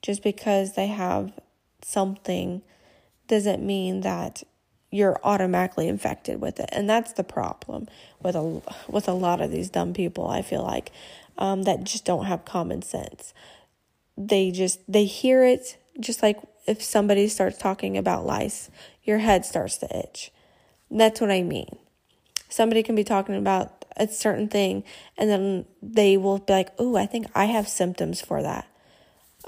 Just 0.00 0.22
because 0.22 0.74
they 0.74 0.88
have 0.88 1.32
something 1.82 2.62
doesn't 3.28 3.64
mean 3.64 4.00
that 4.00 4.42
you're 4.92 5.18
automatically 5.24 5.88
infected 5.88 6.40
with 6.40 6.60
it 6.60 6.68
and 6.70 6.88
that's 6.88 7.14
the 7.14 7.24
problem 7.24 7.88
with 8.22 8.36
a 8.36 8.62
with 8.88 9.08
a 9.08 9.12
lot 9.12 9.40
of 9.40 9.50
these 9.50 9.70
dumb 9.70 9.94
people 9.94 10.28
i 10.28 10.42
feel 10.42 10.62
like 10.62 10.92
um, 11.38 11.62
that 11.62 11.82
just 11.82 12.04
don't 12.04 12.26
have 12.26 12.44
common 12.44 12.82
sense 12.82 13.32
they 14.18 14.50
just 14.50 14.80
they 14.86 15.06
hear 15.06 15.42
it 15.42 15.78
just 15.98 16.22
like 16.22 16.38
if 16.66 16.82
somebody 16.82 17.26
starts 17.26 17.56
talking 17.56 17.96
about 17.96 18.26
lice 18.26 18.70
your 19.02 19.18
head 19.18 19.44
starts 19.44 19.78
to 19.78 19.98
itch 19.98 20.30
that's 20.90 21.20
what 21.20 21.30
i 21.30 21.42
mean 21.42 21.78
somebody 22.50 22.82
can 22.82 22.94
be 22.94 23.04
talking 23.04 23.34
about 23.34 23.81
a 23.96 24.08
certain 24.08 24.48
thing 24.48 24.84
and 25.16 25.28
then 25.28 25.64
they 25.82 26.16
will 26.16 26.38
be 26.38 26.52
like 26.52 26.70
oh 26.78 26.96
i 26.96 27.06
think 27.06 27.26
i 27.34 27.46
have 27.46 27.68
symptoms 27.68 28.20
for 28.20 28.42
that. 28.42 28.66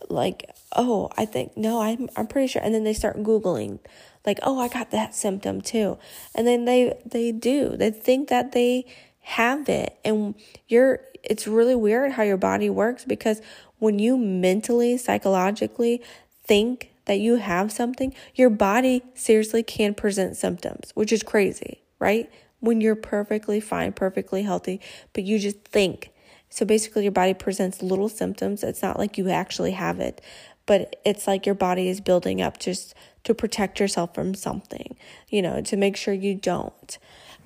Like 0.08 0.50
oh 0.74 1.10
i 1.16 1.24
think 1.24 1.56
no 1.56 1.80
i'm 1.80 2.08
i'm 2.16 2.26
pretty 2.26 2.48
sure 2.48 2.62
and 2.62 2.74
then 2.74 2.84
they 2.84 2.92
start 2.92 3.22
googling 3.22 3.78
like 4.26 4.38
oh 4.42 4.58
i 4.58 4.68
got 4.68 4.90
that 4.90 5.14
symptom 5.14 5.60
too 5.60 5.98
and 6.34 6.46
then 6.46 6.64
they 6.64 6.98
they 7.06 7.32
do 7.32 7.76
they 7.76 7.90
think 7.90 8.28
that 8.28 8.52
they 8.52 8.84
have 9.20 9.68
it 9.68 9.96
and 10.04 10.34
you're 10.68 11.00
it's 11.22 11.46
really 11.46 11.74
weird 11.74 12.12
how 12.12 12.22
your 12.22 12.36
body 12.36 12.68
works 12.68 13.04
because 13.04 13.40
when 13.78 13.98
you 13.98 14.18
mentally 14.18 14.96
psychologically 14.98 16.02
think 16.42 16.90
that 17.06 17.18
you 17.18 17.36
have 17.36 17.72
something 17.72 18.14
your 18.34 18.50
body 18.50 19.02
seriously 19.14 19.62
can 19.62 19.94
present 19.94 20.36
symptoms 20.36 20.90
which 20.94 21.12
is 21.12 21.22
crazy 21.22 21.80
right 21.98 22.30
when 22.64 22.80
you're 22.80 22.96
perfectly 22.96 23.60
fine 23.60 23.92
perfectly 23.92 24.42
healthy 24.42 24.80
but 25.12 25.24
you 25.24 25.38
just 25.38 25.60
think 25.64 26.10
so 26.48 26.64
basically 26.64 27.02
your 27.02 27.12
body 27.12 27.34
presents 27.34 27.82
little 27.82 28.08
symptoms 28.08 28.62
it's 28.62 28.82
not 28.82 28.98
like 28.98 29.18
you 29.18 29.28
actually 29.28 29.72
have 29.72 30.00
it 30.00 30.20
but 30.66 30.96
it's 31.04 31.26
like 31.26 31.46
your 31.46 31.54
body 31.54 31.88
is 31.88 32.00
building 32.00 32.40
up 32.40 32.58
just 32.58 32.94
to 33.24 33.34
protect 33.34 33.80
yourself 33.80 34.14
from 34.14 34.34
something, 34.34 34.96
you 35.28 35.42
know, 35.42 35.60
to 35.62 35.76
make 35.76 35.96
sure 35.96 36.14
you 36.14 36.34
don't. 36.34 36.98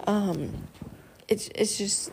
Um, 0.07 0.69
it's 1.29 1.49
it's 1.55 1.79
just 1.79 2.11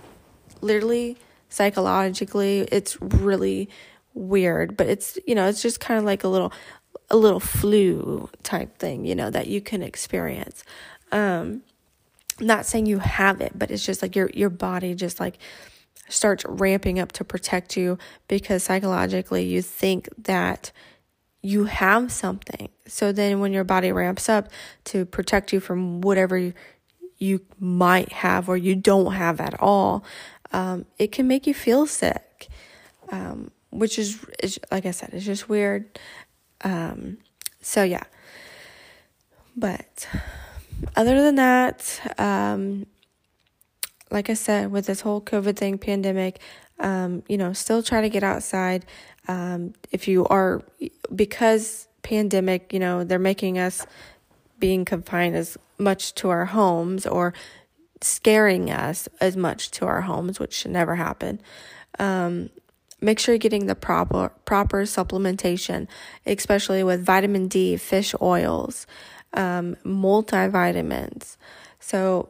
literally 0.61 1.17
psychologically, 1.49 2.67
it's 2.71 2.99
really 3.01 3.69
weird, 4.13 4.77
but 4.77 4.87
it's 4.87 5.17
you 5.27 5.35
know, 5.35 5.47
it's 5.47 5.61
just 5.61 5.79
kind 5.79 5.97
of 5.97 6.05
like 6.05 6.23
a 6.23 6.27
little 6.27 6.51
a 7.09 7.17
little 7.17 7.39
flu 7.39 8.29
type 8.41 8.77
thing, 8.79 9.05
you 9.05 9.15
know, 9.15 9.29
that 9.29 9.47
you 9.47 9.61
can 9.61 9.83
experience. 9.83 10.63
Um, 11.11 11.61
not 12.39 12.65
saying 12.65 12.85
you 12.85 12.99
have 12.99 13.41
it, 13.41 13.53
but 13.57 13.71
it's 13.71 13.85
just 13.85 14.01
like 14.01 14.15
your 14.15 14.29
your 14.33 14.49
body 14.49 14.95
just 14.95 15.19
like 15.19 15.37
starts 16.09 16.45
ramping 16.47 16.99
up 16.99 17.11
to 17.13 17.23
protect 17.23 17.75
you 17.75 17.97
because 18.27 18.63
psychologically 18.63 19.45
you 19.45 19.61
think 19.61 20.09
that 20.17 20.71
you 21.41 21.65
have 21.65 22.11
something. 22.11 22.69
So 22.87 23.11
then 23.11 23.39
when 23.39 23.53
your 23.53 23.63
body 23.63 23.91
ramps 23.91 24.29
up 24.29 24.49
to 24.85 25.05
protect 25.05 25.53
you 25.53 25.59
from 25.59 26.01
whatever 26.01 26.37
you, 26.37 26.53
you 27.17 27.41
might 27.59 28.11
have 28.11 28.49
or 28.49 28.57
you 28.57 28.75
don't 28.75 29.13
have 29.13 29.39
at 29.39 29.59
all, 29.59 30.03
um, 30.51 30.85
it 30.97 31.11
can 31.11 31.27
make 31.27 31.45
you 31.45 31.53
feel 31.53 31.85
sick. 31.85 32.47
Um, 33.09 33.51
which 33.69 33.99
is, 33.99 34.25
is, 34.41 34.59
like 34.71 34.85
I 34.85 34.91
said, 34.91 35.09
it's 35.13 35.25
just 35.25 35.49
weird. 35.49 35.99
Um, 36.61 37.17
so 37.61 37.83
yeah. 37.83 38.03
But 39.55 40.07
other 40.95 41.21
than 41.21 41.35
that, 41.35 41.99
um, 42.17 42.85
like 44.11 44.29
I 44.29 44.33
said, 44.33 44.71
with 44.71 44.85
this 44.85 45.01
whole 45.01 45.21
COVID 45.21 45.55
thing, 45.55 45.77
pandemic, 45.77 46.39
um, 46.79 47.23
you 47.27 47.37
know, 47.37 47.53
still 47.53 47.81
try 47.81 48.01
to 48.01 48.09
get 48.09 48.23
outside. 48.23 48.85
Um, 49.27 49.73
if 49.91 50.07
you 50.07 50.25
are, 50.27 50.61
because 51.13 51.87
pandemic, 52.03 52.71
you 52.71 52.79
know, 52.79 53.03
they're 53.03 53.19
making 53.19 53.57
us 53.57 53.85
being 54.59 54.85
confined 54.85 55.35
as 55.35 55.57
much 55.77 56.13
to 56.15 56.29
our 56.29 56.45
homes 56.45 57.05
or 57.05 57.33
scaring 58.01 58.69
us 58.69 59.09
as 59.19 59.35
much 59.35 59.71
to 59.71 59.85
our 59.85 60.01
homes, 60.01 60.39
which 60.39 60.53
should 60.53 60.71
never 60.71 60.95
happen. 60.95 61.41
Um, 61.97 62.49
make 63.01 63.19
sure 63.19 63.33
you're 63.33 63.39
getting 63.39 63.67
the 63.67 63.75
proper 63.75 64.31
proper 64.45 64.83
supplementation, 64.83 65.87
especially 66.25 66.83
with 66.83 67.05
vitamin 67.05 67.47
D, 67.47 67.77
fish 67.77 68.13
oils, 68.21 68.85
um, 69.35 69.75
multivitamins. 69.85 71.37
So 71.79 72.29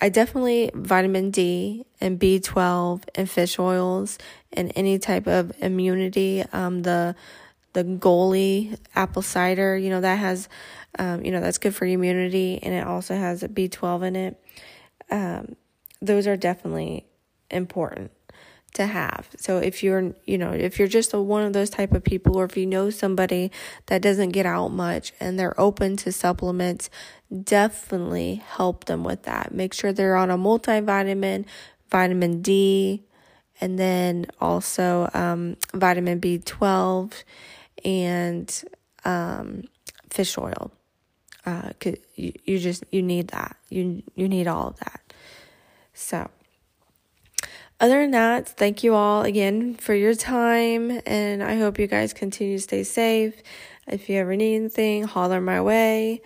I 0.00 0.08
definitely 0.08 0.70
vitamin 0.74 1.30
D 1.30 1.86
and 2.00 2.18
B12 2.18 3.02
and 3.14 3.30
fish 3.30 3.58
oils 3.58 4.18
and 4.52 4.72
any 4.74 4.98
type 4.98 5.26
of 5.26 5.52
immunity. 5.60 6.44
Um, 6.52 6.82
the 6.82 7.14
the 7.72 7.84
Goli 7.84 8.76
apple 8.94 9.22
cider, 9.22 9.78
you 9.78 9.88
know 9.88 10.00
that 10.02 10.18
has, 10.18 10.48
um, 10.98 11.24
you 11.24 11.30
know 11.30 11.40
that's 11.40 11.58
good 11.58 11.74
for 11.74 11.86
immunity 11.86 12.58
and 12.62 12.74
it 12.74 12.86
also 12.86 13.14
has 13.14 13.42
a 13.42 13.48
B12 13.48 14.06
in 14.08 14.16
it. 14.16 14.44
Um, 15.10 15.56
those 16.00 16.26
are 16.26 16.36
definitely 16.36 17.06
important 17.50 18.10
to 18.74 18.86
have. 18.86 19.28
So 19.36 19.58
if 19.58 19.82
you're, 19.82 20.14
you 20.24 20.38
know, 20.38 20.52
if 20.52 20.78
you're 20.78 20.88
just 20.88 21.12
a, 21.12 21.20
one 21.20 21.42
of 21.42 21.52
those 21.52 21.70
type 21.70 21.92
of 21.92 22.02
people 22.02 22.36
or 22.36 22.44
if 22.44 22.56
you 22.56 22.66
know 22.66 22.90
somebody 22.90 23.50
that 23.86 24.02
doesn't 24.02 24.30
get 24.30 24.46
out 24.46 24.68
much 24.68 25.12
and 25.20 25.38
they're 25.38 25.58
open 25.60 25.96
to 25.98 26.12
supplements, 26.12 26.88
definitely 27.42 28.36
help 28.36 28.86
them 28.86 29.04
with 29.04 29.24
that. 29.24 29.52
Make 29.52 29.74
sure 29.74 29.92
they're 29.92 30.16
on 30.16 30.30
a 30.30 30.38
multivitamin, 30.38 31.44
vitamin 31.90 32.40
D, 32.40 33.04
and 33.60 33.78
then 33.78 34.26
also 34.40 35.08
um, 35.12 35.56
vitamin 35.74 36.20
B12 36.20 37.12
and 37.84 38.64
um, 39.04 39.64
fish 40.10 40.36
oil. 40.38 40.72
Uh, 41.44 41.70
you, 42.16 42.32
you 42.44 42.58
just 42.58 42.84
you 42.92 43.02
need 43.02 43.28
that. 43.28 43.56
You 43.68 44.02
you 44.14 44.28
need 44.28 44.46
all 44.46 44.68
of 44.68 44.78
that. 44.78 45.12
So 45.92 46.30
other 47.82 48.02
than 48.02 48.12
that, 48.12 48.48
thank 48.48 48.84
you 48.84 48.94
all 48.94 49.22
again 49.22 49.74
for 49.74 49.92
your 49.92 50.14
time, 50.14 51.00
and 51.04 51.42
I 51.42 51.56
hope 51.56 51.80
you 51.80 51.88
guys 51.88 52.12
continue 52.12 52.56
to 52.56 52.62
stay 52.62 52.84
safe. 52.84 53.34
If 53.88 54.08
you 54.08 54.18
ever 54.18 54.36
need 54.36 54.54
anything, 54.54 55.02
holler 55.02 55.40
my 55.40 55.60
way. 55.60 56.22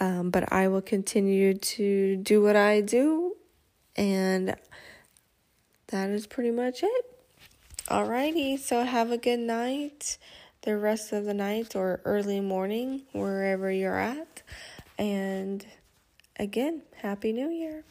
Um, 0.00 0.30
but 0.30 0.52
I 0.52 0.66
will 0.66 0.82
continue 0.82 1.54
to 1.54 2.16
do 2.16 2.42
what 2.42 2.56
I 2.56 2.80
do, 2.80 3.36
and 3.94 4.56
that 5.86 6.10
is 6.10 6.26
pretty 6.26 6.50
much 6.50 6.82
it. 6.82 7.04
Alrighty, 7.86 8.58
so 8.58 8.82
have 8.82 9.12
a 9.12 9.16
good 9.16 9.38
night, 9.38 10.18
the 10.62 10.76
rest 10.76 11.12
of 11.12 11.24
the 11.24 11.34
night 11.34 11.76
or 11.76 12.00
early 12.04 12.40
morning, 12.40 13.02
wherever 13.12 13.70
you're 13.70 13.96
at. 13.96 14.42
And 14.98 15.64
again, 16.36 16.82
Happy 17.00 17.32
New 17.32 17.48
Year. 17.48 17.84